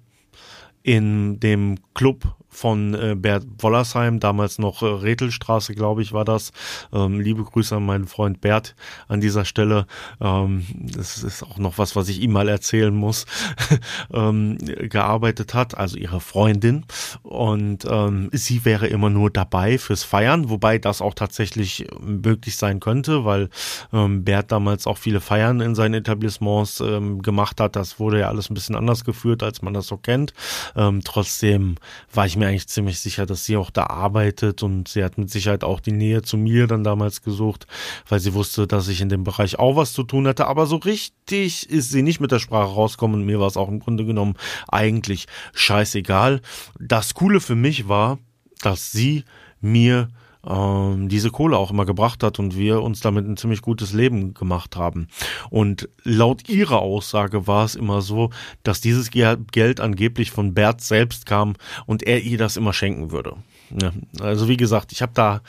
in 0.82 1.40
dem 1.40 1.78
Club 1.94 2.36
von 2.56 2.94
äh, 2.94 3.16
Bert 3.16 3.46
Wollersheim, 3.60 4.20
damals 4.20 4.60
noch 4.60 4.82
äh, 4.82 4.86
Rethelstraße, 4.86 5.76
glaube 5.76 6.02
ich, 6.02 6.14
war 6.14 6.26
das. 6.26 6.52
Ähm, 6.94 7.20
liebe 7.20 7.44
Grüße 7.44 7.76
an 7.76 7.86
meinen 7.86 8.08
Freund 8.08 8.42
Bert 8.42 8.76
an 9.08 9.22
dieser 9.22 9.46
Stelle. 9.46 9.86
Ähm, 10.22 10.66
das 10.72 11.24
ist 11.24 11.44
auch 11.44 11.58
noch 11.58 11.78
was, 11.78 11.96
was 11.96 12.08
ich 12.10 12.22
ihm 12.22 12.32
mal 12.32 12.48
erzählen 12.48 12.96
muss. 12.96 13.26
ähm, 14.14 14.58
gearbeitet 14.58 15.54
hat, 15.54 15.78
also 15.78 15.98
ihre 15.98 16.22
Freundin. 16.22 16.86
Und 17.24 17.86
ähm, 17.90 18.30
sie 18.32 18.64
wäre 18.64 18.88
immer 18.88 19.10
nur 19.10 19.30
dabei 19.30 19.78
fürs 19.78 20.04
Feiern, 20.04 20.50
wobei 20.50 20.78
das 20.78 21.02
auch 21.02 21.14
tatsächlich 21.14 21.88
möglich 22.00 22.56
sein 22.56 22.80
könnte, 22.80 23.26
weil 23.26 23.50
ähm, 23.92 24.24
Bert 24.24 24.52
damals 24.52 24.88
auch 24.88 24.98
viele 24.98 25.20
Feiern 25.20 25.60
in 25.60 25.76
seinen 25.76 25.96
Etablissements 25.96 26.80
ähm, 26.80 27.22
gemacht 27.22 27.60
hat. 27.60 27.76
Das 27.76 28.00
wurde 28.00 28.20
ja 28.22 28.30
alles 28.30 28.50
ein 28.50 28.54
bisschen 28.54 28.76
anders 28.76 29.04
geführt, 29.04 29.44
als 29.44 29.62
man 29.62 29.74
das 29.74 29.88
so 29.88 29.98
kennt. 29.98 30.34
Ähm, 30.76 31.02
trotzdem 31.04 31.76
war 32.14 32.26
ich 32.26 32.38
mir 32.38 32.45
mir 32.46 32.52
eigentlich 32.52 32.68
ziemlich 32.68 33.00
sicher, 33.00 33.26
dass 33.26 33.46
sie 33.46 33.58
auch 33.58 33.70
da 33.70 33.88
arbeitet 33.88 34.64
und 34.64 34.88
sie 34.88 35.04
hat 35.04 35.18
mit 35.18 35.30
Sicherheit 35.30 35.64
auch 35.64 35.80
die 35.80 35.92
Nähe 35.92 36.22
zu 36.22 36.38
mir 36.38 36.68
dann 36.68 36.84
damals 36.84 37.22
gesucht, 37.22 37.68
weil 38.08 38.20
sie 38.20 38.34
wusste, 38.34 38.68
dass 38.68 38.88
ich 38.88 39.02
in 39.02 39.10
dem 39.10 39.24
Bereich 39.24 39.60
auch 39.60 39.76
was 39.76 39.94
zu 39.94 40.04
tun 40.04 40.28
hatte. 40.28 40.48
Aber 40.48 40.66
so 40.66 40.78
richtig 40.78 41.70
ist 41.70 41.90
sie 41.90 42.02
nicht 42.02 42.20
mit 42.20 42.32
der 42.32 42.40
Sprache 42.40 42.74
rausgekommen 42.74 43.22
und 43.22 43.26
mir 43.26 43.40
war 43.40 43.48
es 43.48 43.58
auch 43.58 43.70
im 43.70 43.80
Grunde 43.80 44.06
genommen 44.06 44.36
eigentlich 44.68 45.26
scheißegal. 45.54 46.42
Das 46.80 47.14
Coole 47.14 47.42
für 47.42 47.56
mich 47.56 47.88
war, 47.88 48.20
dass 48.62 48.92
sie 48.92 49.24
mir 49.62 50.10
ähm, 50.48 51.10
diese 51.10 51.32
Kohle 51.32 51.58
auch 51.58 51.72
immer 51.72 51.86
gebracht 51.86 52.24
hat 52.24 52.40
und 52.40 52.58
wir 52.58 52.82
uns 52.82 53.00
damit 53.00 53.28
ein 53.28 53.38
ziemlich 53.38 53.62
gutes 53.62 53.94
Leben 53.94 54.34
gemacht 54.34 54.76
haben. 54.76 55.08
Und 55.50 55.90
laut 56.04 56.50
ihrer 56.50 56.80
Aussage 56.80 57.48
war 57.48 57.66
es 57.66 57.76
immer 57.76 58.02
so, 58.02 58.30
dass 58.64 58.82
dieses 58.82 59.10
Geld 59.12 59.80
angeblich 59.80 60.32
von 60.32 60.54
Bert 60.54 60.82
selbst 60.82 61.26
kam 61.26 61.54
und 61.86 62.04
er 62.04 62.22
ihr 62.22 62.38
das 62.38 62.58
immer 62.58 62.74
schenken 62.74 63.12
würde. 63.12 63.36
Ja, 63.72 63.92
also 64.22 64.48
wie 64.48 64.58
gesagt, 64.58 64.92
ich 64.92 65.02
habe 65.02 65.14
da 65.16 65.42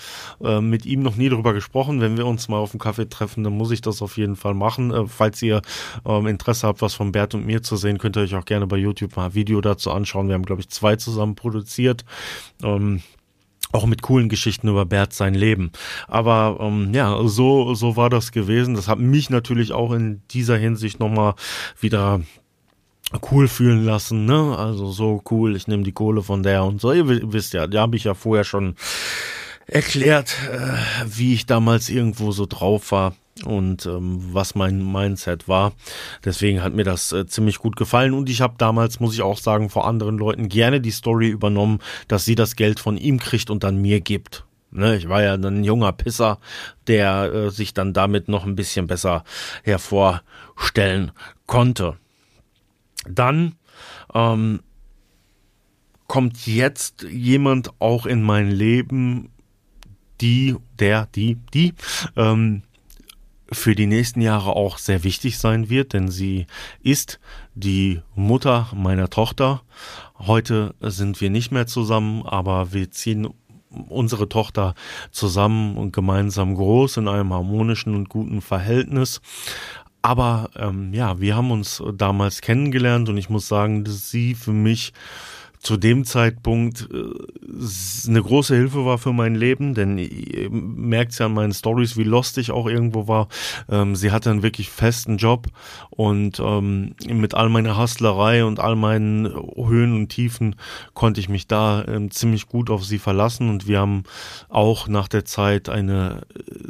äh, 0.42 0.60
mit 0.60 0.86
ihm 0.86 1.02
noch 1.02 1.16
nie 1.16 1.28
drüber 1.28 1.52
gesprochen. 1.52 2.00
Wenn 2.00 2.16
wir 2.16 2.26
uns 2.26 2.48
mal 2.48 2.58
auf 2.58 2.70
dem 2.70 2.80
Kaffee 2.80 3.08
treffen, 3.08 3.44
dann 3.44 3.52
muss 3.52 3.70
ich 3.70 3.82
das 3.82 4.00
auf 4.00 4.16
jeden 4.16 4.36
Fall 4.36 4.54
machen. 4.54 4.90
Äh, 4.90 5.06
falls 5.06 5.42
ihr 5.42 5.60
ähm, 6.06 6.26
Interesse 6.26 6.66
habt, 6.66 6.80
was 6.80 6.94
von 6.94 7.12
Bert 7.12 7.34
und 7.34 7.44
mir 7.44 7.62
zu 7.62 7.76
sehen, 7.76 7.98
könnt 7.98 8.16
ihr 8.16 8.22
euch 8.22 8.34
auch 8.34 8.44
gerne 8.44 8.66
bei 8.66 8.78
YouTube 8.78 9.16
mal 9.16 9.26
ein 9.26 9.34
Video 9.34 9.60
dazu 9.60 9.90
anschauen. 9.90 10.28
Wir 10.28 10.34
haben, 10.34 10.46
glaube 10.46 10.62
ich, 10.62 10.70
zwei 10.70 10.96
zusammen 10.96 11.34
produziert. 11.34 12.04
Ähm, 12.62 13.02
auch 13.72 13.86
mit 13.86 14.02
coolen 14.02 14.28
Geschichten 14.28 14.68
über 14.68 14.86
Bert 14.86 15.12
sein 15.12 15.34
Leben. 15.34 15.70
Aber 16.08 16.58
ähm, 16.60 16.92
ja, 16.94 17.16
so, 17.24 17.74
so 17.74 17.96
war 17.96 18.10
das 18.10 18.32
gewesen. 18.32 18.74
Das 18.74 18.88
hat 18.88 18.98
mich 18.98 19.30
natürlich 19.30 19.72
auch 19.72 19.92
in 19.92 20.22
dieser 20.30 20.56
Hinsicht 20.56 21.00
nochmal 21.00 21.34
wieder 21.80 22.20
cool 23.30 23.48
fühlen 23.48 23.84
lassen, 23.84 24.24
ne? 24.24 24.56
Also 24.58 24.90
so 24.90 25.22
cool, 25.30 25.54
ich 25.54 25.68
nehme 25.68 25.84
die 25.84 25.92
Kohle 25.92 26.22
von 26.22 26.42
der 26.42 26.64
und 26.64 26.80
so. 26.80 26.92
Ihr 26.92 27.06
wisst 27.32 27.52
ja, 27.52 27.66
da 27.66 27.82
habe 27.82 27.96
ich 27.96 28.04
ja 28.04 28.14
vorher 28.14 28.44
schon 28.44 28.74
erklärt, 29.66 30.34
äh, 30.50 31.06
wie 31.06 31.34
ich 31.34 31.46
damals 31.46 31.88
irgendwo 31.88 32.32
so 32.32 32.46
drauf 32.46 32.92
war 32.92 33.14
und 33.44 33.86
ähm, 33.86 34.18
was 34.32 34.54
mein 34.54 34.84
Mindset 34.90 35.48
war. 35.48 35.72
Deswegen 36.24 36.62
hat 36.62 36.74
mir 36.74 36.84
das 36.84 37.12
äh, 37.12 37.26
ziemlich 37.26 37.58
gut 37.58 37.76
gefallen 37.76 38.14
und 38.14 38.28
ich 38.28 38.40
habe 38.40 38.54
damals, 38.58 39.00
muss 39.00 39.14
ich 39.14 39.22
auch 39.22 39.38
sagen, 39.38 39.68
vor 39.68 39.86
anderen 39.86 40.18
Leuten 40.18 40.48
gerne 40.48 40.80
die 40.80 40.90
Story 40.90 41.28
übernommen, 41.28 41.80
dass 42.08 42.24
sie 42.24 42.34
das 42.34 42.56
Geld 42.56 42.80
von 42.80 42.96
ihm 42.96 43.18
kriegt 43.18 43.50
und 43.50 43.64
dann 43.64 43.80
mir 43.80 44.00
gibt. 44.00 44.44
Ne, 44.70 44.96
ich 44.96 45.08
war 45.08 45.22
ja 45.22 45.34
ein 45.34 45.64
junger 45.64 45.92
Pisser, 45.92 46.38
der 46.86 47.32
äh, 47.32 47.50
sich 47.50 47.72
dann 47.72 47.92
damit 47.92 48.28
noch 48.28 48.44
ein 48.44 48.56
bisschen 48.56 48.86
besser 48.86 49.24
hervorstellen 49.62 51.12
konnte. 51.46 51.96
Dann 53.08 53.54
ähm, 54.12 54.60
kommt 56.08 56.46
jetzt 56.46 57.02
jemand 57.02 57.70
auch 57.80 58.06
in 58.06 58.22
mein 58.22 58.50
Leben, 58.50 59.30
die, 60.20 60.56
der, 60.78 61.06
die, 61.14 61.36
die, 61.52 61.74
ähm, 62.16 62.62
für 63.52 63.74
die 63.74 63.86
nächsten 63.86 64.20
Jahre 64.20 64.56
auch 64.56 64.78
sehr 64.78 65.04
wichtig 65.04 65.38
sein 65.38 65.68
wird, 65.70 65.92
denn 65.92 66.08
sie 66.08 66.46
ist 66.82 67.20
die 67.54 68.00
Mutter 68.14 68.68
meiner 68.74 69.08
Tochter. 69.08 69.62
Heute 70.18 70.74
sind 70.80 71.20
wir 71.20 71.30
nicht 71.30 71.52
mehr 71.52 71.66
zusammen, 71.66 72.24
aber 72.24 72.72
wir 72.72 72.90
ziehen 72.90 73.28
unsere 73.88 74.28
Tochter 74.28 74.74
zusammen 75.10 75.76
und 75.76 75.92
gemeinsam 75.92 76.54
groß 76.54 76.98
in 76.98 77.08
einem 77.08 77.32
harmonischen 77.32 77.94
und 77.94 78.08
guten 78.08 78.40
Verhältnis. 78.40 79.20
Aber 80.02 80.50
ähm, 80.56 80.94
ja, 80.94 81.20
wir 81.20 81.36
haben 81.36 81.50
uns 81.50 81.82
damals 81.94 82.40
kennengelernt 82.40 83.08
und 83.08 83.16
ich 83.16 83.28
muss 83.28 83.48
sagen, 83.48 83.84
dass 83.84 84.10
sie 84.10 84.34
für 84.34 84.52
mich 84.52 84.92
zu 85.60 85.76
dem 85.76 86.04
Zeitpunkt 86.04 86.88
äh, 86.92 88.08
eine 88.08 88.22
große 88.22 88.54
Hilfe 88.54 88.84
war 88.84 88.98
für 88.98 89.12
mein 89.12 89.34
Leben, 89.34 89.74
denn 89.74 89.98
ihr 89.98 90.50
merkt 90.50 91.18
ja 91.18 91.26
an 91.26 91.34
meinen 91.34 91.52
Stories, 91.52 91.96
wie 91.96 92.04
lost 92.04 92.38
ich 92.38 92.50
auch 92.50 92.66
irgendwo 92.66 93.08
war. 93.08 93.28
Ähm, 93.68 93.96
sie 93.96 94.12
hatte 94.12 94.30
einen 94.30 94.42
wirklich 94.42 94.70
festen 94.70 95.16
Job 95.16 95.46
und 95.90 96.40
ähm, 96.40 96.94
mit 97.08 97.34
all 97.34 97.48
meiner 97.48 97.78
Hustlerei 97.78 98.44
und 98.44 98.60
all 98.60 98.76
meinen 98.76 99.26
Höhen 99.56 99.94
und 99.94 100.08
Tiefen 100.08 100.56
konnte 100.94 101.20
ich 101.20 101.28
mich 101.28 101.46
da 101.46 101.84
ähm, 101.86 102.10
ziemlich 102.10 102.46
gut 102.46 102.70
auf 102.70 102.84
sie 102.84 102.98
verlassen 102.98 103.48
und 103.48 103.66
wir 103.66 103.80
haben 103.80 104.04
auch 104.48 104.88
nach 104.88 105.08
der 105.08 105.24
Zeit 105.24 105.68
eine 105.68 106.22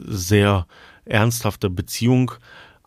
sehr 0.06 0.66
ernsthafte 1.04 1.70
Beziehung 1.70 2.32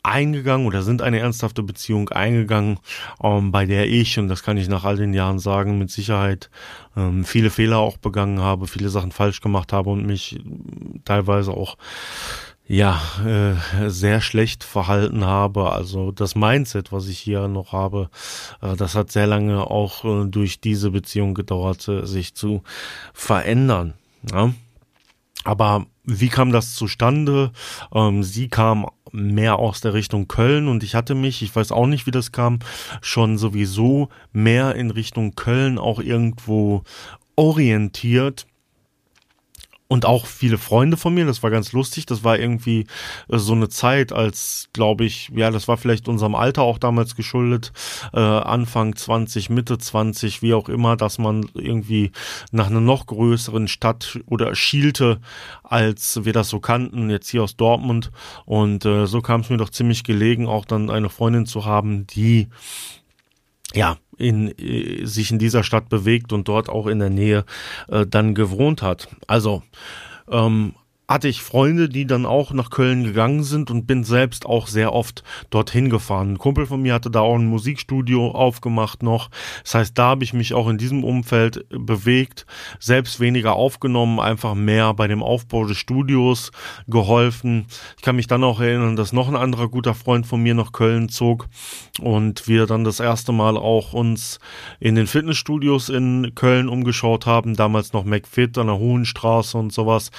eingegangen 0.03 0.68
oder 0.68 0.82
sind 0.82 1.01
eine 1.01 1.20
ernsthafte 1.20 1.63
Beziehung 1.63 2.10
eingegangen, 2.10 2.79
ähm, 3.24 3.51
bei 3.51 3.65
der 3.65 3.88
ich, 3.88 4.18
und 4.20 4.27
das 4.27 4.44
kann 4.44 4.58
ich 4.58 4.68
nach 4.68 4.84
all 4.84 4.98
den 4.98 5.13
Jahren 5.13 5.39
sagen, 5.39 5.77
mit 5.77 5.91
Sicherheit 5.91 6.50
ähm, 6.96 7.25
viele 7.25 7.50
Fehler 7.50 7.77
auch 7.77 7.98
begangen 7.98 8.39
habe, 8.39 8.68
viele 8.68 8.89
Sachen 8.89 9.12
falsch 9.12 9.41
gemacht 9.41 9.74
habe 9.74 9.89
und 9.89 10.06
mich 10.06 10.39
teilweise 11.06 11.51
auch 11.51 11.77
ja, 12.70 13.01
äh, 13.25 13.89
sehr 13.89 14.22
schlecht 14.22 14.63
verhalten 14.63 15.25
habe. 15.25 15.72
Also 15.72 16.12
das 16.12 16.36
Mindset, 16.36 16.91
was 16.91 17.08
ich 17.08 17.18
hier 17.18 17.48
noch 17.48 17.74
habe, 17.74 18.12
äh, 18.62 18.75
das 18.75 18.94
hat 18.94 19.12
sehr 19.12 19.25
lange 19.25 19.65
auch 19.65 20.06
äh, 20.06 20.25
durch 20.27 20.62
diese 20.62 20.91
Beziehung 20.91 21.34
gedauert, 21.34 21.88
äh, 21.88 22.06
sich 22.06 22.36
zu 22.36 22.62
verändern. 23.12 23.96
Ja? 24.32 24.53
Aber 25.46 25.88
wie 26.09 26.29
kam 26.29 26.51
das 26.51 26.73
zustande? 26.73 27.51
Ähm, 27.93 28.23
sie 28.23 28.47
kam 28.47 28.87
mehr 29.11 29.57
aus 29.59 29.81
der 29.81 29.93
Richtung 29.93 30.27
Köln 30.27 30.67
und 30.67 30.83
ich 30.83 30.95
hatte 30.95 31.15
mich, 31.15 31.41
ich 31.41 31.55
weiß 31.55 31.71
auch 31.71 31.87
nicht, 31.87 32.07
wie 32.07 32.11
das 32.11 32.31
kam, 32.31 32.59
schon 33.01 33.37
sowieso 33.37 34.09
mehr 34.31 34.75
in 34.75 34.91
Richtung 34.91 35.35
Köln 35.35 35.77
auch 35.77 35.99
irgendwo 35.99 36.83
orientiert 37.35 38.47
und 39.89 40.05
auch 40.05 40.27
viele 40.27 40.60
Freunde 40.60 40.98
von 40.98 41.15
mir, 41.15 41.25
das 41.25 41.41
war 41.41 41.50
ganz 41.50 41.72
lustig, 41.72 42.05
das 42.05 42.24
war 42.24 42.38
irgendwie 42.38 42.86
äh, 43.27 43.39
so 43.39 43.53
eine 43.53 43.69
Zeit, 43.69 44.13
als, 44.13 44.69
glaube 44.72 45.03
ich, 45.03 45.31
ja, 45.36 45.50
das 45.50 45.67
war 45.67 45.77
vielleicht 45.77 46.08
unserem 46.08 46.36
Alter 46.36 46.62
auch 46.62 46.77
damals 46.77 47.15
geschuldet, 47.15 47.74
äh, 48.13 48.19
Anfang 48.19 48.96
20, 48.96 49.50
Mitte 49.50 49.79
20, 49.79 50.43
wie 50.43 50.53
auch 50.53 50.69
immer, 50.69 50.96
dass 50.96 51.17
man 51.17 51.50
irgendwie 51.55 52.12
nach 52.51 52.67
einer 52.67 52.81
noch 52.81 53.08
größeren 53.08 53.67
Stadt 53.67 54.19
oder 54.27 54.53
schielte, 54.53 55.19
als 55.63 56.24
wir 56.24 56.34
das 56.34 56.50
so 56.50 56.60
kannten, 56.60 57.10
jetzt 57.10 57.29
hier 57.29 57.41
aus 57.41 57.58
Dortmund. 57.58 58.12
Und 58.46 58.86
äh, 58.86 59.08
so 59.08 59.22
kam 59.22 59.41
es 59.41 59.50
mir 59.50 59.58
doch 59.58 59.72
ziemlich 59.72 60.03
gelegen, 60.03 60.48
auch 60.48 60.65
dann 60.65 60.91
eine 60.91 61.10
Freundin 61.10 61.48
zu 61.48 61.65
haben, 61.65 62.05
die 62.05 62.48
ja, 63.74 63.98
in, 64.19 64.53
äh, 64.59 65.05
sich 65.05 65.31
in 65.31 65.39
dieser 65.39 65.63
Stadt 65.63 65.89
bewegt 65.89 66.33
und 66.33 66.47
dort 66.47 66.69
auch 66.69 66.88
in 66.88 66.99
der 66.99 67.09
Nähe 67.09 67.45
äh, 67.88 68.05
dann 68.05 68.35
gewohnt 68.35 68.81
hat. 68.81 69.07
Also 69.27 69.63
ähm, 70.29 70.75
hatte 71.09 71.27
ich 71.27 71.41
Freunde, 71.41 71.89
die 71.89 72.05
dann 72.05 72.27
auch 72.27 72.53
nach 72.53 72.69
Köln 72.69 73.03
gegangen 73.03 73.43
sind 73.43 73.71
und 73.71 73.87
bin 73.87 74.03
selbst 74.03 74.45
auch 74.45 74.67
sehr 74.67 74.93
oft 74.93 75.23
dorthin 75.49 75.89
gefahren. 75.89 76.33
Ein 76.33 76.37
Kumpel 76.37 76.67
von 76.67 76.83
mir 76.83 76.93
hatte 76.93 77.09
da 77.09 77.21
auch 77.21 77.35
ein 77.35 77.47
Musikstudio 77.47 78.29
aufgemacht 78.29 79.01
noch. 79.01 79.31
Das 79.63 79.73
heißt, 79.73 79.97
da 79.97 80.09
habe 80.09 80.23
ich 80.23 80.33
mich 80.33 80.53
auch 80.53 80.69
in 80.69 80.77
diesem 80.77 81.03
Umfeld 81.03 81.65
bewegt, 81.69 82.45
selbst 82.79 83.19
weniger 83.19 83.53
aufgenommen, 83.53 84.19
einfach 84.19 84.53
mehr 84.53 84.93
bei 84.93 85.07
dem 85.07 85.23
Aufbau 85.23 85.65
des 85.65 85.77
Studios 85.77 86.51
geholfen. 86.87 87.65
Ich 87.97 88.03
kann 88.03 88.15
mich 88.15 88.27
dann 88.27 88.43
auch 88.43 88.61
erinnern, 88.61 88.95
dass 88.95 89.11
noch 89.11 89.29
ein 89.29 89.35
anderer 89.35 89.67
guter 89.67 89.95
Freund 89.95 90.27
von 90.27 90.43
mir 90.43 90.53
nach 90.53 90.73
Köln 90.73 91.09
zog 91.09 91.47
und 91.99 92.47
wir 92.47 92.67
dann 92.67 92.83
das 92.83 92.99
erste 92.99 93.31
Mal 93.31 93.57
auch 93.57 93.93
uns 93.93 94.37
in 94.79 94.93
den 94.93 95.07
Fitnessstudios 95.07 95.89
in 95.89 96.33
Köln 96.35 96.69
umgeschaut 96.69 97.25
haben, 97.25 97.55
damals 97.55 97.93
noch 97.93 98.05
McFit 98.05 98.59
an 98.59 98.67
der 98.67 98.77
Hohenstraße 98.77 99.57
und 99.57 99.73
sowas. 99.73 100.11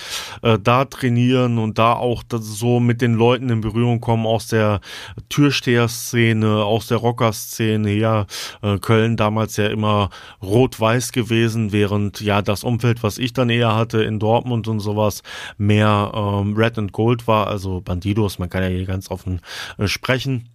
Äh, 0.42 0.58
trainieren 0.88 1.58
und 1.58 1.78
da 1.78 1.92
auch 1.92 2.22
so 2.30 2.80
mit 2.80 3.02
den 3.02 3.14
Leuten 3.14 3.50
in 3.50 3.60
Berührung 3.60 4.00
kommen 4.00 4.26
aus 4.26 4.48
der 4.48 4.80
Türsteher-Szene, 5.28 6.64
aus 6.64 6.86
der 6.86 6.98
Rocker-Szene. 6.98 7.92
Ja, 7.92 8.26
äh, 8.62 8.78
Köln 8.78 9.16
damals 9.16 9.56
ja 9.56 9.66
immer 9.66 10.10
rot-weiß 10.42 11.12
gewesen, 11.12 11.72
während 11.72 12.20
ja 12.20 12.42
das 12.42 12.64
Umfeld, 12.64 13.02
was 13.02 13.18
ich 13.18 13.32
dann 13.32 13.50
eher 13.50 13.74
hatte 13.74 14.02
in 14.02 14.18
Dortmund 14.18 14.68
und 14.68 14.80
sowas, 14.80 15.22
mehr 15.58 16.12
ähm, 16.14 16.54
Red 16.56 16.78
and 16.78 16.92
Gold 16.92 17.26
war, 17.26 17.46
also 17.46 17.80
Bandidos, 17.80 18.38
man 18.38 18.48
kann 18.48 18.62
ja 18.62 18.68
hier 18.68 18.86
ganz 18.86 19.10
offen 19.10 19.40
äh, 19.78 19.86
sprechen. 19.86 20.48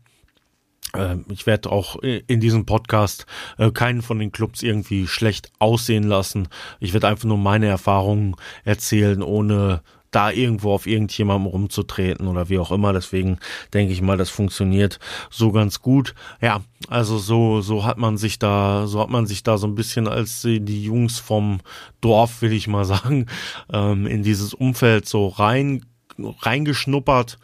Ähm, 0.95 1.25
ich 1.29 1.45
werde 1.45 1.71
auch 1.71 1.97
in 1.97 2.39
diesem 2.39 2.65
Podcast 2.65 3.25
äh, 3.57 3.71
keinen 3.71 4.01
von 4.01 4.19
den 4.19 4.31
Clubs 4.31 4.63
irgendwie 4.63 5.07
schlecht 5.07 5.51
aussehen 5.59 6.03
lassen. 6.03 6.47
Ich 6.79 6.93
werde 6.93 7.07
einfach 7.07 7.25
nur 7.25 7.37
meine 7.37 7.67
Erfahrungen 7.67 8.35
erzählen, 8.63 9.21
ohne 9.21 9.81
da 10.15 10.31
irgendwo 10.31 10.73
auf 10.73 10.87
irgendjemandem 10.87 11.47
rumzutreten 11.47 12.27
oder 12.27 12.47
wie 12.47 12.57
auch 12.57 12.71
immer. 12.71 12.93
Deswegen 12.93 13.37
denke 13.73 13.91
ich 13.91 14.01
mal, 14.01 14.17
das 14.17 14.29
funktioniert 14.29 14.99
so 15.29 15.51
ganz 15.51 15.81
gut. 15.81 16.15
Ja, 16.41 16.61
also 16.87 17.17
so, 17.17 17.59
so 17.59 17.83
hat 17.83 17.97
man 17.97 18.17
sich 18.17 18.39
da, 18.39 18.87
so 18.87 19.01
hat 19.01 19.09
man 19.09 19.27
sich 19.27 19.43
da 19.43 19.57
so 19.57 19.67
ein 19.67 19.75
bisschen 19.75 20.07
als 20.07 20.41
die 20.41 20.83
Jungs 20.83 21.19
vom 21.19 21.59
Dorf, 21.99 22.41
will 22.41 22.53
ich 22.53 22.67
mal 22.67 22.85
sagen, 22.85 23.25
ähm, 23.71 24.07
in 24.07 24.23
dieses 24.23 24.53
Umfeld 24.53 25.05
so 25.05 25.27
rein, 25.27 25.85
reingeschnuppert 26.17 27.37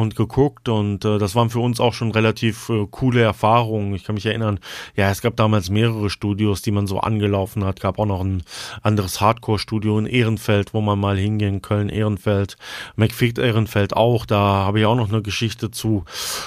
und 0.00 0.16
geguckt 0.16 0.68
und 0.68 1.04
äh, 1.04 1.18
das 1.18 1.34
waren 1.34 1.50
für 1.50 1.60
uns 1.60 1.78
auch 1.80 1.94
schon 1.94 2.10
relativ 2.10 2.68
äh, 2.68 2.86
coole 2.90 3.22
Erfahrungen. 3.22 3.94
Ich 3.94 4.04
kann 4.04 4.14
mich 4.14 4.26
erinnern, 4.26 4.58
ja, 4.96 5.10
es 5.10 5.22
gab 5.22 5.36
damals 5.36 5.70
mehrere 5.70 6.10
Studios, 6.10 6.62
die 6.62 6.70
man 6.70 6.86
so 6.86 6.98
angelaufen 7.00 7.64
hat. 7.64 7.80
Gab 7.80 7.98
auch 7.98 8.06
noch 8.06 8.22
ein 8.22 8.42
anderes 8.82 9.20
Hardcore-Studio 9.20 9.98
in 9.98 10.06
Ehrenfeld, 10.06 10.74
wo 10.74 10.80
man 10.80 10.98
mal 10.98 11.16
hingehen, 11.16 11.62
Köln, 11.62 11.88
Ehrenfeld, 11.88 12.56
McFit 12.96 13.38
Ehrenfeld 13.38 13.94
auch. 13.94 14.26
Da 14.26 14.38
habe 14.38 14.80
ich 14.80 14.86
auch 14.86 14.96
noch 14.96 15.08
eine 15.08 15.22
Geschichte 15.22 15.70
zu. 15.70 16.04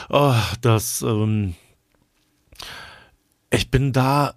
Oh, 0.10 0.36
das, 0.62 1.02
ähm, 1.02 1.56
ich 3.50 3.70
bin 3.70 3.94
da 3.94 4.34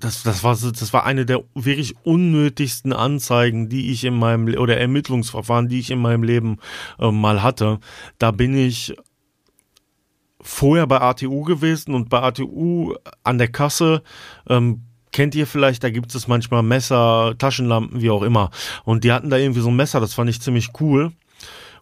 das, 0.00 0.22
das 0.22 0.42
war 0.42 0.56
das 0.56 0.92
war 0.92 1.04
eine 1.04 1.26
der 1.26 1.42
wirklich 1.54 1.94
unnötigsten 2.04 2.92
Anzeigen, 2.92 3.68
die 3.68 3.90
ich 3.90 4.04
in 4.04 4.18
meinem 4.18 4.48
oder 4.58 4.78
Ermittlungsverfahren, 4.78 5.68
die 5.68 5.80
ich 5.80 5.90
in 5.90 6.00
meinem 6.00 6.22
Leben 6.22 6.58
äh, 6.98 7.10
mal 7.10 7.42
hatte. 7.42 7.78
Da 8.18 8.30
bin 8.30 8.54
ich 8.54 8.96
vorher 10.40 10.86
bei 10.86 11.00
ATU 11.00 11.42
gewesen 11.44 11.94
und 11.94 12.08
bei 12.08 12.20
ATU 12.22 12.94
an 13.22 13.38
der 13.38 13.48
Kasse 13.48 14.02
ähm, 14.48 14.82
kennt 15.12 15.34
ihr 15.34 15.46
vielleicht, 15.46 15.84
da 15.84 15.90
gibt 15.90 16.14
es 16.14 16.28
manchmal 16.28 16.62
Messer, 16.62 17.34
Taschenlampen, 17.36 18.00
wie 18.00 18.10
auch 18.10 18.22
immer. 18.22 18.50
Und 18.84 19.04
die 19.04 19.12
hatten 19.12 19.30
da 19.30 19.36
irgendwie 19.36 19.60
so 19.60 19.68
ein 19.68 19.76
Messer, 19.76 20.00
das 20.00 20.14
fand 20.14 20.30
ich 20.30 20.40
ziemlich 20.40 20.70
cool. 20.80 21.12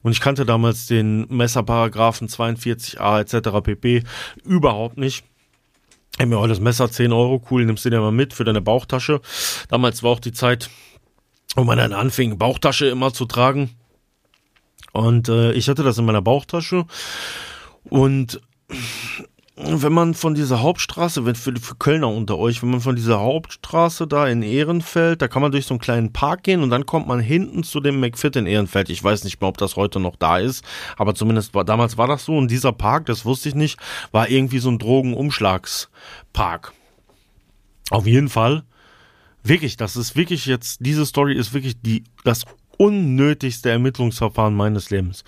Und 0.02 0.12
ich 0.12 0.20
kannte 0.20 0.46
damals 0.46 0.87
den 0.87 1.26
Messerparagraphen 1.28 2.28
42a 2.28 3.20
etc. 3.20 3.62
pp. 3.62 4.04
überhaupt 4.44 4.96
nicht. 4.96 5.24
Hey, 6.18 6.26
mir 6.26 6.44
das 6.48 6.59
Messer 6.59 6.90
10 6.90 7.12
Euro, 7.12 7.40
cool, 7.48 7.64
nimmst 7.64 7.85
du 7.85 7.90
dir 7.90 8.00
mal 8.00 8.11
mit 8.11 8.35
für 8.35 8.42
deine 8.42 8.61
Bauchtasche. 8.61 9.20
Damals 9.68 10.02
war 10.02 10.11
auch 10.11 10.18
die 10.18 10.33
Zeit, 10.33 10.68
wo 11.54 11.62
man 11.62 11.78
dann 11.78 11.92
anfing, 11.92 12.38
Bauchtasche 12.38 12.87
immer 12.88 13.12
zu 13.12 13.24
tragen. 13.24 13.70
Und 14.92 15.28
äh, 15.28 15.52
ich 15.52 15.68
hatte 15.68 15.85
das 15.85 15.96
in 15.96 16.07
meiner 16.07 16.20
Bauchtasche. 16.20 16.87
Und 17.85 18.40
wenn 19.61 19.92
man 19.92 20.14
von 20.14 20.35
dieser 20.35 20.62
Hauptstraße, 20.62 21.27
wenn 21.27 21.35
für, 21.35 21.55
für 21.57 21.75
Kölner 21.75 22.09
unter 22.09 22.38
euch, 22.38 22.62
wenn 22.62 22.71
man 22.71 22.81
von 22.81 22.94
dieser 22.94 23.18
Hauptstraße 23.21 24.07
da 24.07 24.29
in 24.29 24.42
Ehrenfeld, 24.42 25.21
da 25.21 25.27
kann 25.27 25.42
man 25.42 25.51
durch 25.51 25.66
so 25.66 25.75
einen 25.75 25.81
kleinen 25.81 26.12
Park 26.12 26.44
gehen 26.44 26.62
und 26.62 26.71
dann 26.71 26.87
kommt 26.87 27.09
man 27.09 27.18
hinten 27.18 27.64
zu 27.64 27.81
dem 27.81 27.99
McFit 27.99 28.37
in 28.37 28.47
Ehrenfeld. 28.47 28.88
Ich 28.88 29.03
weiß 29.03 29.25
nicht 29.25 29.40
mehr, 29.40 29.49
ob 29.49 29.59
das 29.59 29.75
heute 29.75 29.99
noch 29.99 30.16
da 30.16 30.38
ist, 30.38 30.64
aber 30.97 31.14
zumindest 31.14 31.55
war, 31.55 31.64
damals 31.64 31.99
war 31.99 32.07
das 32.07 32.25
so. 32.25 32.37
Und 32.37 32.51
dieser 32.51 32.73
Park, 32.73 33.07
das 33.07 33.25
wusste 33.25 33.49
ich 33.49 33.57
nicht, 33.57 33.81
war 34.12 34.29
irgendwie 34.29 34.61
so 34.61 34.71
ein 34.71 34.79
Drogenumschlagspark. 34.79 36.73
Auf 37.90 38.07
jeden 38.07 38.29
Fall. 38.29 38.62
Wirklich, 39.42 39.77
das 39.77 39.97
ist 39.97 40.14
wirklich 40.14 40.47
jetzt, 40.47 40.79
diese 40.81 41.05
Story 41.05 41.35
ist 41.35 41.53
wirklich 41.53 41.81
die, 41.81 42.05
das 42.23 42.44
unnötigste 42.77 43.71
Ermittlungsverfahren 43.71 44.55
meines 44.55 44.90
Lebens. 44.90 45.25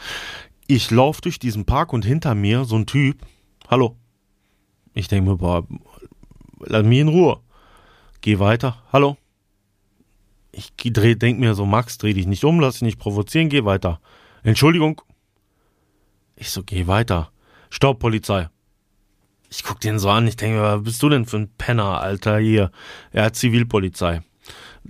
Ich 0.67 0.91
laufe 0.91 1.21
durch 1.23 1.39
diesen 1.41 1.65
Park 1.65 1.93
und 1.93 2.05
hinter 2.05 2.35
mir 2.37 2.65
so 2.65 2.77
ein 2.77 2.87
Typ, 2.87 3.23
hallo, 3.69 3.97
ich 4.95 5.09
denke 5.09 5.31
mir, 5.31 5.37
boah, 5.37 5.67
lass 6.61 6.85
mich 6.85 6.99
in 6.99 7.09
Ruhe. 7.09 7.41
Geh 8.21 8.39
weiter. 8.39 8.77
Hallo? 8.93 9.17
Ich 10.53 10.73
denke 10.75 11.41
mir 11.41 11.55
so, 11.55 11.65
Max, 11.65 11.99
dreh 11.99 12.13
dich 12.13 12.27
nicht 12.27 12.45
um, 12.45 12.61
lass 12.61 12.75
dich 12.75 12.83
nicht 12.83 12.99
provozieren, 12.99 13.49
geh 13.49 13.65
weiter. 13.65 14.01
Entschuldigung. 14.43 15.01
Ich 16.37 16.51
so, 16.51 16.63
geh 16.65 16.87
weiter. 16.87 17.31
Stopp, 17.71 18.01
Polizei. 18.01 18.49
Ich 19.49 19.63
guck 19.63 19.81
den 19.81 19.99
so 19.99 20.11
an, 20.11 20.27
ich 20.27 20.37
denke 20.37 20.59
mir, 20.59 20.77
was 20.79 20.83
bist 20.83 21.03
du 21.03 21.09
denn 21.09 21.27
für 21.27 21.39
ein 21.39 21.51
Penner, 21.57 22.01
Alter, 22.01 22.39
hier? 22.39 22.71
Er 23.13 23.25
hat 23.25 23.37
Zivilpolizei. 23.37 24.23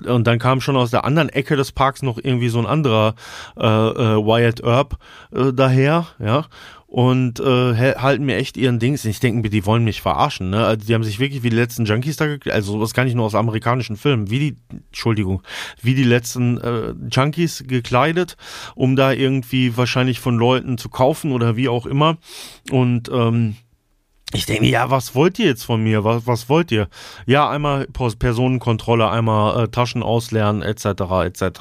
Und 0.06 0.26
dann 0.26 0.38
kam 0.38 0.60
schon 0.60 0.76
aus 0.76 0.90
der 0.90 1.04
anderen 1.04 1.28
Ecke 1.28 1.56
des 1.56 1.72
Parks 1.72 2.02
noch 2.02 2.16
irgendwie 2.16 2.48
so 2.48 2.58
ein 2.58 2.66
anderer 2.66 3.14
äh, 3.56 3.66
äh, 3.66 4.16
Wyatt 4.16 4.62
Earp 4.62 4.98
äh, 5.32 5.52
daher, 5.52 6.06
ja 6.18 6.46
und 6.90 7.38
äh, 7.38 7.94
halten 7.94 8.24
mir 8.24 8.36
echt 8.36 8.56
ihren 8.56 8.80
Dings. 8.80 9.04
Ich 9.04 9.20
denke, 9.20 9.48
die 9.48 9.64
wollen 9.64 9.84
mich 9.84 10.02
verarschen. 10.02 10.50
Ne? 10.50 10.66
Also 10.66 10.84
die 10.84 10.92
haben 10.92 11.04
sich 11.04 11.20
wirklich 11.20 11.44
wie 11.44 11.50
die 11.50 11.56
letzten 11.56 11.84
Junkies 11.84 12.16
da, 12.16 12.36
also 12.50 12.72
sowas 12.72 12.94
kann 12.94 13.06
ich 13.06 13.14
nur 13.14 13.26
aus 13.26 13.36
amerikanischen 13.36 13.96
Filmen, 13.96 14.28
wie 14.28 14.40
die, 14.40 14.56
Entschuldigung, 14.88 15.40
wie 15.80 15.94
die 15.94 16.04
letzten 16.04 16.58
äh, 16.58 16.92
Junkies 17.08 17.62
gekleidet, 17.64 18.36
um 18.74 18.96
da 18.96 19.12
irgendwie 19.12 19.76
wahrscheinlich 19.76 20.18
von 20.18 20.36
Leuten 20.36 20.78
zu 20.78 20.88
kaufen 20.88 21.30
oder 21.30 21.54
wie 21.54 21.68
auch 21.68 21.86
immer. 21.86 22.18
Und 22.72 23.08
ähm, 23.12 23.54
ich 24.32 24.46
denke, 24.46 24.66
ja, 24.66 24.90
was 24.90 25.14
wollt 25.14 25.38
ihr 25.38 25.46
jetzt 25.46 25.64
von 25.64 25.84
mir? 25.84 26.02
Was, 26.02 26.26
was 26.26 26.48
wollt 26.48 26.72
ihr? 26.72 26.88
Ja, 27.24 27.48
einmal 27.48 27.86
Personenkontrolle, 27.86 29.08
einmal 29.08 29.62
äh, 29.64 29.68
Taschen 29.68 30.02
auslernen, 30.02 30.62
etc., 30.62 30.86
etc. 31.24 31.60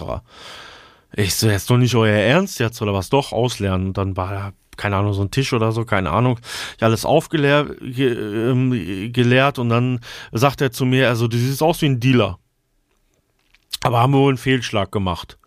Ich 1.15 1.35
so, 1.35 1.47
jetzt 1.47 1.69
doch 1.69 1.77
nicht 1.77 1.93
euer 1.93 2.17
Ernst 2.17 2.59
jetzt 2.59 2.81
oder 2.81 2.95
was? 2.95 3.09
Doch, 3.09 3.31
auslernen. 3.31 3.87
Und 3.87 3.97
dann 3.97 4.17
war 4.17 4.53
keine 4.79 4.95
Ahnung, 4.95 5.13
so 5.13 5.21
ein 5.21 5.31
Tisch 5.31 5.53
oder 5.53 5.71
so, 5.71 5.85
keine 5.85 6.11
Ahnung. 6.11 6.39
Ich 6.77 6.83
alles 6.83 7.05
aufgeleert 7.05 7.77
ge, 7.81 8.11
ähm, 8.13 9.11
geleert 9.11 9.59
und 9.59 9.69
dann 9.69 9.99
sagt 10.31 10.61
er 10.61 10.71
zu 10.71 10.85
mir, 10.85 11.09
also 11.09 11.27
du 11.27 11.37
siehst 11.37 11.61
aus 11.61 11.81
wie 11.81 11.87
ein 11.87 11.99
Dealer. 11.99 12.39
Aber 13.81 13.99
haben 13.99 14.13
wir 14.13 14.19
wohl 14.19 14.29
einen 14.29 14.37
Fehlschlag 14.37 14.91
gemacht. 14.91 15.38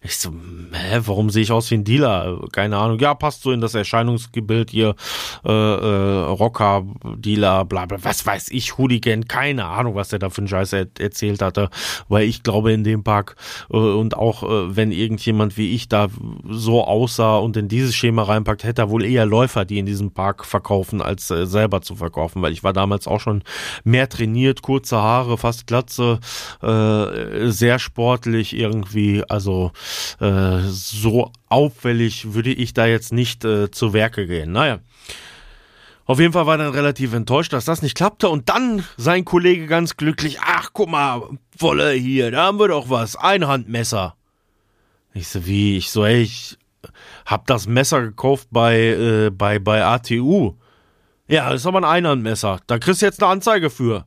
Ich 0.00 0.16
so, 0.16 0.30
hä, 0.30 1.00
warum 1.06 1.28
sehe 1.28 1.42
ich 1.42 1.50
aus 1.50 1.72
wie 1.72 1.74
ein 1.74 1.82
Dealer? 1.82 2.46
Keine 2.52 2.76
Ahnung. 2.76 3.00
Ja, 3.00 3.14
passt 3.14 3.42
so 3.42 3.50
in 3.50 3.60
das 3.60 3.74
Erscheinungsgebild 3.74 4.70
hier. 4.70 4.94
Äh, 5.44 5.50
äh, 5.50 6.24
Rocker, 6.26 6.86
Dealer, 7.16 7.64
bla 7.64 7.84
bla, 7.84 7.98
was 8.02 8.24
weiß 8.24 8.50
ich, 8.52 8.78
Hooligan, 8.78 9.26
keine 9.26 9.64
Ahnung, 9.64 9.96
was 9.96 10.10
der 10.10 10.20
da 10.20 10.30
für 10.30 10.38
einen 10.38 10.48
Scheiß 10.48 10.72
er 10.72 10.86
erzählt 11.00 11.42
hatte. 11.42 11.68
Weil 12.08 12.28
ich 12.28 12.44
glaube, 12.44 12.72
in 12.72 12.84
dem 12.84 13.02
Park 13.02 13.34
äh, 13.70 13.76
und 13.76 14.16
auch 14.16 14.44
äh, 14.44 14.76
wenn 14.76 14.92
irgendjemand 14.92 15.56
wie 15.56 15.74
ich 15.74 15.88
da 15.88 16.06
so 16.48 16.84
aussah 16.84 17.38
und 17.38 17.56
in 17.56 17.66
dieses 17.66 17.96
Schema 17.96 18.22
reinpackt, 18.22 18.62
hätte 18.62 18.82
er 18.82 18.90
wohl 18.90 19.04
eher 19.04 19.26
Läufer, 19.26 19.64
die 19.64 19.80
in 19.80 19.86
diesem 19.86 20.12
Park 20.12 20.44
verkaufen, 20.44 21.02
als 21.02 21.28
äh, 21.32 21.44
selber 21.44 21.82
zu 21.82 21.96
verkaufen. 21.96 22.40
Weil 22.40 22.52
ich 22.52 22.62
war 22.62 22.72
damals 22.72 23.08
auch 23.08 23.20
schon 23.20 23.42
mehr 23.82 24.08
trainiert, 24.08 24.62
kurze 24.62 24.98
Haare, 24.98 25.38
fast 25.38 25.66
Glatze, 25.66 26.20
äh, 26.62 27.50
sehr 27.50 27.80
sportlich 27.80 28.54
irgendwie. 28.54 29.24
Also 29.28 29.72
äh, 30.20 30.60
so 30.68 31.32
auffällig 31.48 32.34
würde 32.34 32.52
ich 32.52 32.74
da 32.74 32.86
jetzt 32.86 33.12
nicht 33.12 33.44
äh, 33.44 33.70
zu 33.70 33.92
Werke 33.92 34.26
gehen. 34.26 34.52
Naja. 34.52 34.80
Auf 36.06 36.20
jeden 36.20 36.32
Fall 36.32 36.46
war 36.46 36.54
er 36.54 36.64
dann 36.64 36.72
relativ 36.72 37.12
enttäuscht, 37.12 37.52
dass 37.52 37.66
das 37.66 37.82
nicht 37.82 37.94
klappte. 37.94 38.30
Und 38.30 38.48
dann 38.48 38.82
sein 38.96 39.26
Kollege 39.26 39.66
ganz 39.66 39.96
glücklich. 39.96 40.38
Ach, 40.40 40.70
guck 40.72 40.88
mal, 40.88 41.20
Wolle 41.58 41.92
hier, 41.92 42.30
da 42.30 42.46
haben 42.46 42.58
wir 42.58 42.68
doch 42.68 42.88
was. 42.88 43.14
Ein 43.16 43.46
Handmesser. 43.46 44.16
Ich 45.12 45.28
so, 45.28 45.46
wie? 45.46 45.76
Ich 45.76 45.90
so, 45.90 46.06
ey, 46.06 46.22
ich 46.22 46.56
hab 47.26 47.46
das 47.46 47.66
Messer 47.66 48.00
gekauft 48.00 48.48
bei, 48.50 48.78
äh, 48.78 49.30
bei, 49.30 49.58
bei 49.58 49.84
ATU. 49.84 50.54
Ja, 51.26 51.50
das 51.50 51.60
ist 51.60 51.66
aber 51.66 51.78
ein 51.78 51.84
Einhandmesser. 51.84 52.60
Da 52.66 52.78
kriegst 52.78 53.02
du 53.02 53.06
jetzt 53.06 53.22
eine 53.22 53.30
Anzeige 53.30 53.68
für. 53.68 54.06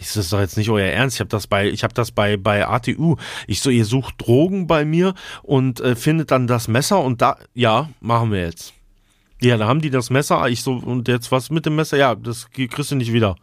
Ich 0.00 0.08
so, 0.08 0.18
das 0.18 0.26
ist 0.26 0.32
doch 0.32 0.40
jetzt 0.40 0.56
nicht 0.56 0.70
euer 0.70 0.86
Ernst. 0.86 1.16
Ich 1.16 1.20
habe 1.20 1.28
das 1.28 1.46
bei, 1.46 1.68
ich 1.68 1.84
habe 1.84 1.92
das 1.92 2.10
bei 2.10 2.38
bei 2.38 2.66
ATU. 2.66 3.16
Ich 3.46 3.60
so, 3.60 3.68
ihr 3.68 3.84
sucht 3.84 4.14
Drogen 4.16 4.66
bei 4.66 4.86
mir 4.86 5.14
und 5.42 5.80
äh, 5.80 5.94
findet 5.94 6.30
dann 6.30 6.46
das 6.46 6.68
Messer 6.68 7.00
und 7.00 7.20
da, 7.20 7.36
ja, 7.52 7.90
machen 8.00 8.32
wir 8.32 8.40
jetzt. 8.40 8.72
Ja, 9.42 9.58
da 9.58 9.68
haben 9.68 9.82
die 9.82 9.90
das 9.90 10.08
Messer. 10.08 10.48
Ich 10.48 10.62
so, 10.62 10.72
und 10.72 11.06
jetzt 11.06 11.30
was 11.30 11.50
mit 11.50 11.66
dem 11.66 11.76
Messer? 11.76 11.98
Ja, 11.98 12.14
das 12.14 12.50
kriegst 12.50 12.90
du 12.90 12.96
nicht 12.96 13.12
wieder 13.12 13.36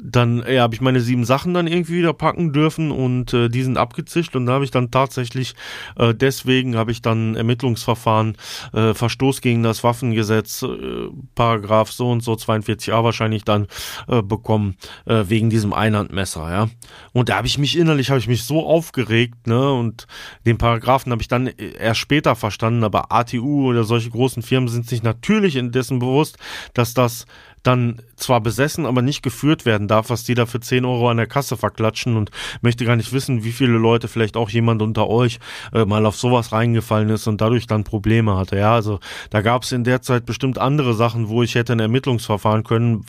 dann 0.00 0.44
ja, 0.48 0.62
habe 0.62 0.74
ich 0.74 0.80
meine 0.80 1.00
sieben 1.00 1.24
Sachen 1.24 1.54
dann 1.54 1.66
irgendwie 1.66 1.98
wieder 1.98 2.12
packen 2.12 2.52
dürfen 2.52 2.90
und 2.90 3.32
äh, 3.32 3.48
die 3.48 3.62
sind 3.62 3.78
abgezischt 3.78 4.36
und 4.36 4.46
da 4.46 4.54
habe 4.54 4.64
ich 4.64 4.70
dann 4.70 4.90
tatsächlich 4.90 5.54
äh, 5.96 6.14
deswegen 6.14 6.76
habe 6.76 6.92
ich 6.92 7.02
dann 7.02 7.34
Ermittlungsverfahren 7.34 8.36
äh, 8.72 8.94
Verstoß 8.94 9.40
gegen 9.40 9.62
das 9.62 9.84
Waffengesetz 9.84 10.62
äh, 10.62 11.08
Paragraph 11.34 11.90
so 11.90 12.10
und 12.10 12.22
so 12.22 12.32
42a 12.32 13.02
wahrscheinlich 13.02 13.44
dann 13.44 13.66
äh, 14.08 14.22
bekommen 14.22 14.76
äh, 15.06 15.24
wegen 15.28 15.50
diesem 15.50 15.72
Einhandmesser 15.72 16.50
ja. 16.50 16.68
Und 17.12 17.28
da 17.28 17.36
habe 17.36 17.46
ich 17.46 17.58
mich 17.58 17.76
innerlich 17.76 18.10
habe 18.10 18.20
ich 18.20 18.28
mich 18.28 18.44
so 18.44 18.66
aufgeregt 18.66 19.46
ne 19.46 19.72
und 19.72 20.06
den 20.46 20.58
Paragraphen 20.58 21.12
habe 21.12 21.22
ich 21.22 21.28
dann 21.28 21.46
erst 21.46 22.00
später 22.00 22.36
verstanden 22.36 22.84
aber 22.84 23.12
ATU 23.12 23.68
oder 23.68 23.84
solche 23.84 24.10
großen 24.10 24.42
Firmen 24.42 24.68
sind 24.68 24.88
sich 24.88 25.02
natürlich 25.02 25.56
indessen 25.56 25.98
bewusst 25.98 26.38
dass 26.74 26.94
das 26.94 27.26
dann 27.68 28.00
zwar 28.16 28.40
besessen, 28.40 28.86
aber 28.86 29.02
nicht 29.02 29.22
geführt 29.22 29.66
werden 29.66 29.88
darf, 29.88 30.10
was 30.10 30.24
die 30.24 30.34
da 30.34 30.46
für 30.46 30.60
10 30.60 30.84
Euro 30.84 31.10
an 31.10 31.18
der 31.18 31.26
Kasse 31.26 31.56
verklatschen 31.56 32.16
und 32.16 32.30
möchte 32.62 32.84
gar 32.84 32.96
nicht 32.96 33.12
wissen, 33.12 33.44
wie 33.44 33.52
viele 33.52 33.78
Leute, 33.78 34.08
vielleicht 34.08 34.36
auch 34.36 34.48
jemand 34.48 34.82
unter 34.82 35.08
euch, 35.08 35.38
äh, 35.72 35.84
mal 35.84 36.06
auf 36.06 36.16
sowas 36.16 36.50
reingefallen 36.52 37.10
ist 37.10 37.26
und 37.26 37.40
dadurch 37.40 37.66
dann 37.66 37.84
Probleme 37.84 38.36
hatte. 38.36 38.56
Ja, 38.56 38.74
also 38.74 39.00
da 39.30 39.42
gab 39.42 39.62
es 39.62 39.72
in 39.72 39.84
der 39.84 40.02
Zeit 40.02 40.24
bestimmt 40.26 40.58
andere 40.58 40.94
Sachen, 40.94 41.28
wo 41.28 41.42
ich 41.42 41.54
hätte 41.54 41.74
ein 41.74 41.80
Ermittlungsverfahren 41.80 42.64
können, 42.64 43.04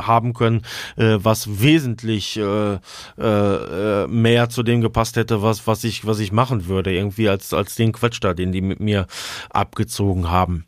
haben 0.00 0.34
können, 0.34 0.62
äh, 0.96 1.16
was 1.18 1.60
wesentlich 1.60 2.36
äh, 2.36 2.78
äh, 3.18 4.02
äh, 4.02 4.06
mehr 4.08 4.48
zu 4.50 4.62
dem 4.62 4.80
gepasst 4.82 5.16
hätte, 5.16 5.42
was, 5.42 5.66
was 5.66 5.84
ich, 5.84 6.06
was 6.06 6.18
ich 6.18 6.32
machen 6.32 6.66
würde, 6.66 6.92
irgendwie 6.92 7.28
als, 7.28 7.54
als 7.54 7.74
den 7.74 7.92
Quatsch 7.92 8.18
da, 8.20 8.34
den 8.34 8.52
die 8.52 8.60
mit 8.60 8.80
mir 8.80 9.06
abgezogen 9.50 10.30
haben. 10.30 10.66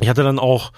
Ich 0.00 0.08
hatte 0.08 0.22
dann 0.22 0.38
auch 0.38 0.72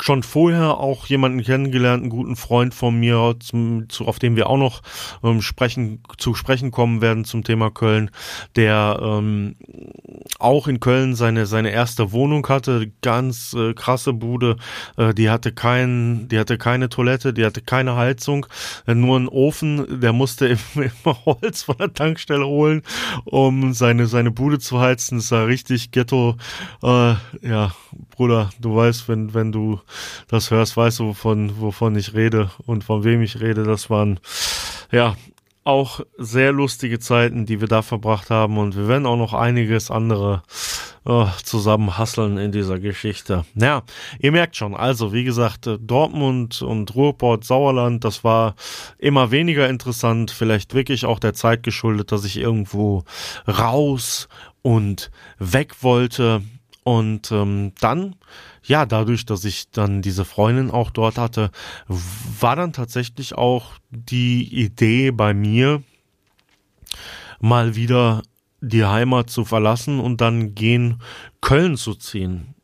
schon 0.00 0.22
vorher 0.22 0.78
auch 0.78 1.06
jemanden 1.06 1.42
kennengelernt, 1.42 2.02
einen 2.02 2.10
guten 2.10 2.36
Freund 2.36 2.72
von 2.72 2.98
mir, 2.98 3.34
zum, 3.40 3.88
zu, 3.88 4.06
auf 4.06 4.20
dem 4.20 4.36
wir 4.36 4.48
auch 4.48 4.58
noch 4.58 4.82
ähm, 5.24 5.42
sprechen, 5.42 6.02
zu 6.18 6.34
sprechen 6.34 6.70
kommen 6.70 7.00
werden 7.00 7.24
zum 7.24 7.42
Thema 7.42 7.70
Köln, 7.72 8.10
der 8.54 9.00
ähm, 9.02 9.56
auch 10.38 10.68
in 10.68 10.78
Köln 10.78 11.16
seine 11.16 11.46
seine 11.46 11.70
erste 11.70 12.12
Wohnung 12.12 12.46
hatte, 12.48 12.92
ganz 13.02 13.54
äh, 13.54 13.74
krasse 13.74 14.12
Bude, 14.12 14.56
äh, 14.96 15.14
die 15.14 15.30
hatte 15.30 15.50
kein, 15.52 16.28
die 16.28 16.38
hatte 16.38 16.56
keine 16.56 16.88
Toilette, 16.88 17.32
die 17.32 17.44
hatte 17.44 17.62
keine 17.62 17.96
Heizung, 17.96 18.46
äh, 18.86 18.94
nur 18.94 19.16
einen 19.16 19.28
Ofen, 19.28 20.00
der 20.00 20.12
musste 20.12 20.46
immer 20.74 21.24
Holz 21.24 21.64
von 21.64 21.76
der 21.78 21.92
Tankstelle 21.92 22.46
holen, 22.46 22.82
um 23.24 23.72
seine 23.72 24.06
seine 24.06 24.30
Bude 24.30 24.60
zu 24.60 24.80
heizen. 24.80 25.18
Das 25.18 25.32
war 25.32 25.48
richtig 25.48 25.90
Ghetto, 25.90 26.36
äh, 26.84 27.14
ja 27.42 27.72
Bruder, 28.20 28.50
du 28.60 28.76
weißt, 28.76 29.08
wenn 29.08 29.32
wenn 29.32 29.50
du 29.50 29.80
das 30.28 30.50
hörst, 30.50 30.76
weißt 30.76 30.98
du, 30.98 31.06
wovon, 31.06 31.58
wovon 31.58 31.96
ich 31.96 32.12
rede 32.12 32.50
und 32.66 32.84
von 32.84 33.02
wem 33.02 33.22
ich 33.22 33.40
rede. 33.40 33.62
Das 33.62 33.88
waren, 33.88 34.20
ja, 34.92 35.16
auch 35.64 36.00
sehr 36.18 36.52
lustige 36.52 36.98
Zeiten, 36.98 37.46
die 37.46 37.62
wir 37.62 37.68
da 37.68 37.80
verbracht 37.80 38.28
haben 38.28 38.58
und 38.58 38.76
wir 38.76 38.88
werden 38.88 39.06
auch 39.06 39.16
noch 39.16 39.32
einiges 39.32 39.90
andere 39.90 40.42
oh, 41.06 41.28
zusammen 41.42 41.96
hasseln 41.96 42.36
in 42.36 42.52
dieser 42.52 42.78
Geschichte. 42.78 43.46
Ja, 43.54 43.84
ihr 44.18 44.32
merkt 44.32 44.54
schon, 44.54 44.74
also 44.74 45.14
wie 45.14 45.24
gesagt, 45.24 45.70
Dortmund 45.80 46.60
und 46.60 46.94
Ruhrport, 46.94 47.44
Sauerland, 47.44 48.04
das 48.04 48.22
war 48.22 48.54
immer 48.98 49.30
weniger 49.30 49.66
interessant, 49.66 50.30
vielleicht 50.30 50.74
wirklich 50.74 51.06
auch 51.06 51.20
der 51.20 51.32
Zeit 51.32 51.62
geschuldet, 51.62 52.12
dass 52.12 52.26
ich 52.26 52.36
irgendwo 52.36 53.02
raus 53.48 54.28
und 54.60 55.10
weg 55.38 55.82
wollte 55.82 56.42
und 56.84 57.30
ähm, 57.32 57.72
dann 57.80 58.16
ja, 58.62 58.86
dadurch, 58.86 59.24
dass 59.26 59.44
ich 59.44 59.70
dann 59.70 60.02
diese 60.02 60.24
Freundin 60.24 60.70
auch 60.70 60.90
dort 60.90 61.18
hatte, 61.18 61.50
war 61.88 62.56
dann 62.56 62.72
tatsächlich 62.72 63.34
auch 63.34 63.72
die 63.90 64.42
Idee 64.54 65.10
bei 65.10 65.34
mir, 65.34 65.82
mal 67.40 67.74
wieder 67.74 68.22
die 68.60 68.84
Heimat 68.84 69.30
zu 69.30 69.44
verlassen 69.44 70.00
und 70.00 70.20
dann 70.20 70.54
gehen 70.54 71.00
Köln 71.40 71.76
zu 71.76 71.94
ziehen. 71.94 72.54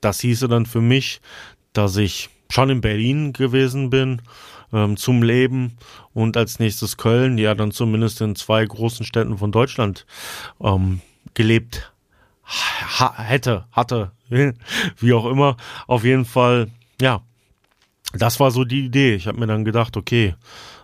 Das 0.00 0.20
hieße 0.20 0.46
dann 0.46 0.66
für 0.66 0.80
mich, 0.80 1.20
dass 1.72 1.96
ich 1.96 2.30
schon 2.48 2.70
in 2.70 2.80
Berlin 2.80 3.32
gewesen 3.32 3.90
bin 3.90 4.22
ähm, 4.72 4.96
zum 4.96 5.22
Leben 5.22 5.78
und 6.12 6.36
als 6.36 6.60
nächstes 6.60 6.96
Köln, 6.96 7.38
ja 7.38 7.54
dann 7.54 7.72
zumindest 7.72 8.20
in 8.20 8.36
zwei 8.36 8.64
großen 8.64 9.04
Städten 9.04 9.38
von 9.38 9.50
Deutschland 9.50 10.06
ähm, 10.60 11.00
gelebt 11.34 11.91
hätte, 12.44 13.66
hatte, 13.72 14.12
wie 14.98 15.12
auch 15.12 15.26
immer. 15.26 15.56
Auf 15.86 16.04
jeden 16.04 16.24
Fall, 16.24 16.68
ja, 17.00 17.22
das 18.12 18.40
war 18.40 18.50
so 18.50 18.64
die 18.64 18.86
Idee. 18.86 19.14
Ich 19.14 19.26
habe 19.26 19.38
mir 19.38 19.46
dann 19.46 19.64
gedacht, 19.64 19.96
okay, 19.96 20.34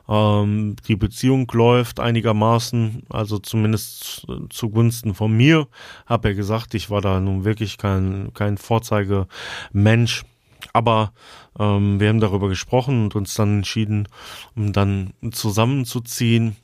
ähm, 0.08 0.76
die 0.86 0.96
Beziehung 0.96 1.50
läuft 1.52 2.00
einigermaßen, 2.00 3.02
also 3.10 3.38
zumindest 3.38 4.26
zugunsten 4.50 5.14
von 5.14 5.36
mir. 5.36 5.68
Habe 6.06 6.30
ja 6.30 6.34
gesagt, 6.34 6.74
ich 6.74 6.90
war 6.90 7.00
da 7.00 7.20
nun 7.20 7.44
wirklich 7.44 7.76
kein, 7.76 8.32
kein 8.32 8.56
Vorzeigemensch. 8.56 10.24
Aber 10.72 11.12
ähm, 11.58 12.00
wir 12.00 12.08
haben 12.08 12.20
darüber 12.20 12.48
gesprochen 12.48 13.04
und 13.04 13.14
uns 13.14 13.34
dann 13.34 13.58
entschieden, 13.58 14.08
um 14.56 14.72
dann 14.72 15.12
zusammenzuziehen. 15.30 16.56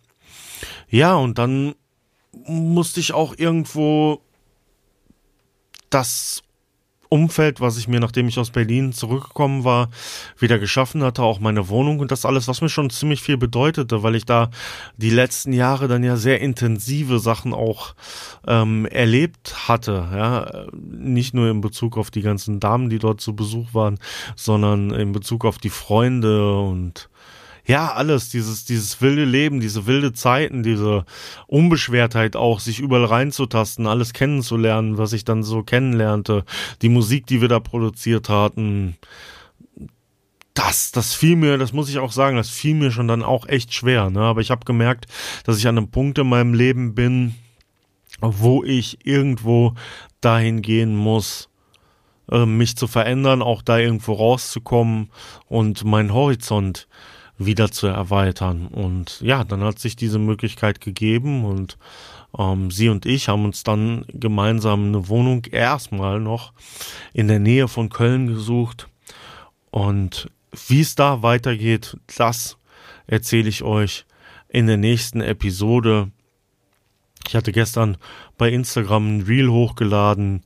Ja, 0.89 1.15
und 1.15 1.39
dann 1.39 1.75
musste 2.47 3.01
ich 3.01 3.13
auch 3.13 3.35
irgendwo 3.37 4.21
das 5.95 6.43
Umfeld, 7.09 7.61
was 7.61 7.77
ich 7.77 7.87
mir, 7.87 8.01
nachdem 8.01 8.27
ich 8.27 8.41
aus 8.41 8.51
Berlin 8.51 8.93
zurückgekommen 8.93 9.63
war, 9.63 9.91
wieder 10.37 10.59
geschaffen 10.59 11.05
hatte, 11.05 11.23
auch 11.23 11.39
meine 11.39 11.69
Wohnung 11.69 12.01
und 12.01 12.11
das 12.11 12.25
alles, 12.25 12.49
was 12.49 12.61
mir 12.61 12.69
schon 12.69 12.91
ziemlich 12.91 13.23
viel 13.23 13.37
bedeutete, 13.37 14.03
weil 14.03 14.17
ich 14.17 14.25
da 14.25 14.51
die 14.97 15.11
letzten 15.11 15.53
Jahre 15.53 15.87
dann 15.87 16.03
ja 16.03 16.17
sehr 16.17 16.41
intensive 16.41 17.21
Sachen 17.21 17.55
auch 17.55 17.95
ähm, 18.49 18.87
erlebt 18.87 19.69
hatte, 19.69 20.09
ja, 20.13 20.67
nicht 20.73 21.35
nur 21.35 21.49
in 21.51 21.61
Bezug 21.61 21.97
auf 21.97 22.11
die 22.11 22.23
ganzen 22.23 22.59
Damen, 22.59 22.91
die 22.91 22.99
dort 22.99 23.21
zu 23.21 23.37
Besuch 23.37 23.75
waren, 23.75 24.01
sondern 24.35 24.91
in 24.91 25.13
Bezug 25.13 25.45
auf 25.45 25.59
die 25.59 25.71
Freunde 25.71 26.59
und 26.59 27.09
ja, 27.67 27.93
alles, 27.93 28.29
dieses, 28.29 28.65
dieses 28.65 29.01
wilde 29.01 29.25
Leben, 29.25 29.61
diese 29.61 29.87
wilde 29.87 30.13
Zeiten, 30.13 30.63
diese 30.63 31.05
Unbeschwertheit 31.47 32.37
auch, 32.37 32.61
sich 32.61 32.81
überall 32.81 33.07
reinzutasten, 33.07 33.87
alles 33.87 34.13
kennenzulernen, 34.13 34.99
was 34.99 35.13
ich 35.13 35.25
dann 35.25 35.43
so 35.43 35.63
kennenlernte, 35.63 36.45
die 36.83 36.91
Musik, 36.91 37.27
die 37.27 37.41
wir 37.41 37.49
da 37.49 37.61
produziert 37.61 38.29
hatten, 38.29 38.97
das, 40.55 40.93
das 40.93 41.15
fiel 41.15 41.37
mir, 41.37 41.59
das 41.59 41.73
muss 41.73 41.89
ich 41.89 41.99
auch 41.99 42.13
sagen, 42.13 42.37
das 42.37 42.49
fiel 42.49 42.75
mir 42.75 42.93
schon 42.93 43.09
dann 43.09 43.23
auch 43.23 43.49
echt 43.49 43.75
schwer, 43.75 44.11
ne? 44.11 44.21
Aber 44.21 44.41
ich 44.41 44.53
habe 44.53 44.65
gemerkt, 44.65 45.07
dass 45.45 45.59
ich 45.59 45.67
an 45.67 45.77
einem 45.77 45.89
Punkt 45.89 46.19
in 46.19 46.29
meinem 46.29 46.55
Leben 46.55 46.95
bin, 46.95 47.35
wo 48.21 48.63
ich 48.63 49.05
irgendwo 49.05 49.75
dahin 50.21 50.63
gehen 50.63 50.95
muss, 50.95 51.49
äh, 52.31 52.47
mich 52.47 52.77
zu 52.77 52.87
verändern, 52.87 53.43
auch 53.43 53.63
da 53.63 53.79
irgendwo 53.79 54.13
rauszukommen 54.13 55.11
und 55.49 55.85
meinen 55.85 56.15
Horizont 56.15 56.87
wieder 57.39 57.71
zu 57.71 57.87
erweitern. 57.87 58.67
Und 58.67 59.21
ja, 59.21 59.45
dann 59.45 59.63
hat 59.63 59.79
sich 59.79 59.97
diese 59.97 60.19
Möglichkeit 60.19 60.81
gegeben 60.81 61.45
und 61.45 61.79
ähm, 62.39 62.71
sie 62.71 62.89
und 62.89 63.07
ich 63.07 63.29
haben 63.29 63.45
uns 63.45 63.63
dann 63.65 64.05
gemeinsam 64.09 64.87
eine 64.87 65.09
Wohnung 65.09 65.45
erstmal 65.51 66.21
noch 66.21 66.53
in 67.13 67.29
der 67.29 67.39
Nähe 67.39 67.69
von 67.69 67.89
Köln 67.91 68.27
gesucht. 68.27 68.89
Und 69.71 70.31
wie 70.69 70.81
es 70.81 70.95
da 70.95 71.23
weitergeht, 71.23 71.97
das 72.17 72.57
erzähle 73.07 73.49
ich 73.49 73.63
euch 73.63 74.07
in 74.49 74.67
der 74.67 74.77
nächsten 74.77 75.21
Episode. 75.21 76.11
Ich 77.27 77.35
hatte 77.35 77.53
gestern 77.53 77.97
bei 78.39 78.51
Instagram 78.51 79.19
ein 79.19 79.23
Reel 79.23 79.49
hochgeladen, 79.49 80.43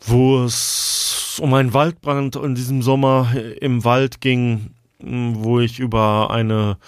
wo 0.00 0.44
es 0.44 1.40
um 1.42 1.52
einen 1.54 1.74
Waldbrand 1.74 2.36
in 2.36 2.54
diesem 2.54 2.82
Sommer 2.82 3.34
im 3.60 3.84
Wald 3.84 4.20
ging, 4.20 4.70
wo 5.04 5.60
ich 5.60 5.78
über 5.78 6.30
eine 6.30 6.78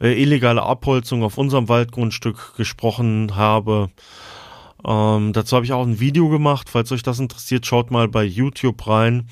äh, 0.00 0.20
illegale 0.20 0.62
Abholzung 0.62 1.22
auf 1.22 1.38
unserem 1.38 1.68
Waldgrundstück 1.68 2.56
gesprochen 2.56 3.36
habe. 3.36 3.90
Ähm, 4.84 5.32
dazu 5.32 5.56
habe 5.56 5.64
ich 5.64 5.72
auch 5.72 5.86
ein 5.86 6.00
Video 6.00 6.28
gemacht. 6.28 6.68
Falls 6.68 6.90
euch 6.92 7.02
das 7.02 7.20
interessiert, 7.20 7.66
schaut 7.66 7.90
mal 7.90 8.08
bei 8.08 8.24
YouTube 8.24 8.86
rein. 8.86 9.28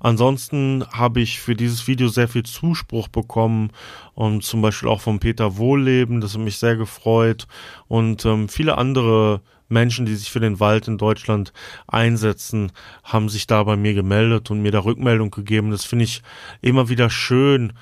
Ansonsten 0.00 0.84
habe 0.92 1.20
ich 1.20 1.40
für 1.40 1.54
dieses 1.54 1.86
Video 1.88 2.08
sehr 2.08 2.28
viel 2.28 2.44
Zuspruch 2.44 3.08
bekommen 3.08 3.70
und 4.14 4.44
zum 4.44 4.62
Beispiel 4.62 4.88
auch 4.88 5.00
von 5.00 5.18
Peter 5.18 5.56
Wohlleben, 5.56 6.20
das 6.20 6.34
hat 6.34 6.40
mich 6.40 6.58
sehr 6.58 6.76
gefreut 6.76 7.46
und 7.88 8.24
ähm, 8.24 8.48
viele 8.48 8.78
andere 8.78 9.40
Menschen, 9.72 10.06
die 10.06 10.14
sich 10.14 10.30
für 10.30 10.40
den 10.40 10.60
Wald 10.60 10.86
in 10.86 10.98
Deutschland 10.98 11.52
einsetzen, 11.88 12.70
haben 13.02 13.28
sich 13.28 13.46
da 13.46 13.64
bei 13.64 13.76
mir 13.76 13.94
gemeldet 13.94 14.50
und 14.50 14.62
mir 14.62 14.70
da 14.70 14.80
Rückmeldung 14.80 15.30
gegeben. 15.30 15.70
Das 15.70 15.84
finde 15.84 16.04
ich 16.04 16.22
immer 16.60 16.88
wieder 16.88 17.10
schön, 17.10 17.72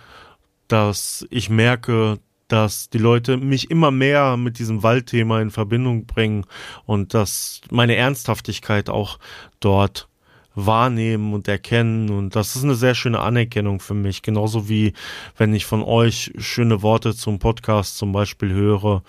dass 0.68 1.26
ich 1.30 1.50
merke, 1.50 2.18
dass 2.48 2.90
die 2.90 2.98
Leute 2.98 3.36
mich 3.36 3.70
immer 3.70 3.90
mehr 3.90 4.36
mit 4.36 4.58
diesem 4.58 4.82
Waldthema 4.82 5.40
in 5.40 5.50
Verbindung 5.50 6.06
bringen 6.06 6.46
und 6.84 7.14
dass 7.14 7.60
meine 7.70 7.96
Ernsthaftigkeit 7.96 8.90
auch 8.90 9.18
dort 9.60 10.09
wahrnehmen 10.54 11.32
und 11.32 11.48
erkennen 11.48 12.10
und 12.10 12.34
das 12.36 12.56
ist 12.56 12.64
eine 12.64 12.74
sehr 12.74 12.94
schöne 12.94 13.20
Anerkennung 13.20 13.80
für 13.80 13.94
mich, 13.94 14.22
genauso 14.22 14.68
wie 14.68 14.92
wenn 15.36 15.54
ich 15.54 15.64
von 15.64 15.82
euch 15.82 16.32
schöne 16.38 16.82
Worte 16.82 17.14
zum 17.14 17.38
Podcast 17.38 17.96
zum 17.96 18.12
Beispiel 18.12 18.52
höre. 18.52 19.02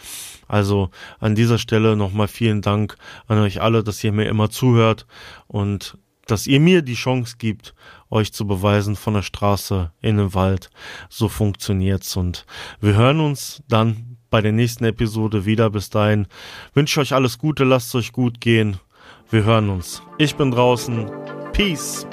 Also 0.47 0.89
an 1.19 1.35
dieser 1.35 1.57
Stelle 1.57 1.95
nochmal 1.95 2.27
vielen 2.27 2.61
Dank 2.61 2.95
an 3.27 3.39
euch 3.39 3.61
alle, 3.61 3.83
dass 3.83 4.03
ihr 4.03 4.11
mir 4.11 4.25
immer 4.25 4.49
zuhört 4.49 5.07
und 5.47 5.97
dass 6.27 6.47
ihr 6.47 6.59
mir 6.59 6.81
die 6.81 6.93
Chance 6.93 7.35
gibt, 7.37 7.73
euch 8.09 8.31
zu 8.31 8.45
beweisen 8.45 8.95
von 8.95 9.15
der 9.15 9.21
Straße 9.21 9.91
in 10.01 10.17
den 10.17 10.33
Wald. 10.33 10.69
So 11.09 11.27
funktioniert's 11.27 12.15
und 12.15 12.45
wir 12.79 12.93
hören 12.93 13.19
uns 13.19 13.63
dann 13.67 14.17
bei 14.29 14.41
der 14.41 14.51
nächsten 14.51 14.85
Episode 14.85 15.45
wieder. 15.45 15.69
Bis 15.69 15.89
dahin 15.89 16.27
wünsche 16.73 16.99
euch 17.01 17.13
alles 17.13 17.37
Gute, 17.37 17.63
lasst 17.63 17.89
es 17.89 17.95
euch 17.95 18.11
gut 18.11 18.41
gehen. 18.41 18.79
Wir 19.31 19.45
hören 19.45 19.69
uns. 19.69 20.03
Ich 20.17 20.35
bin 20.35 20.51
draußen. 20.51 21.09
Peace. 21.53 22.05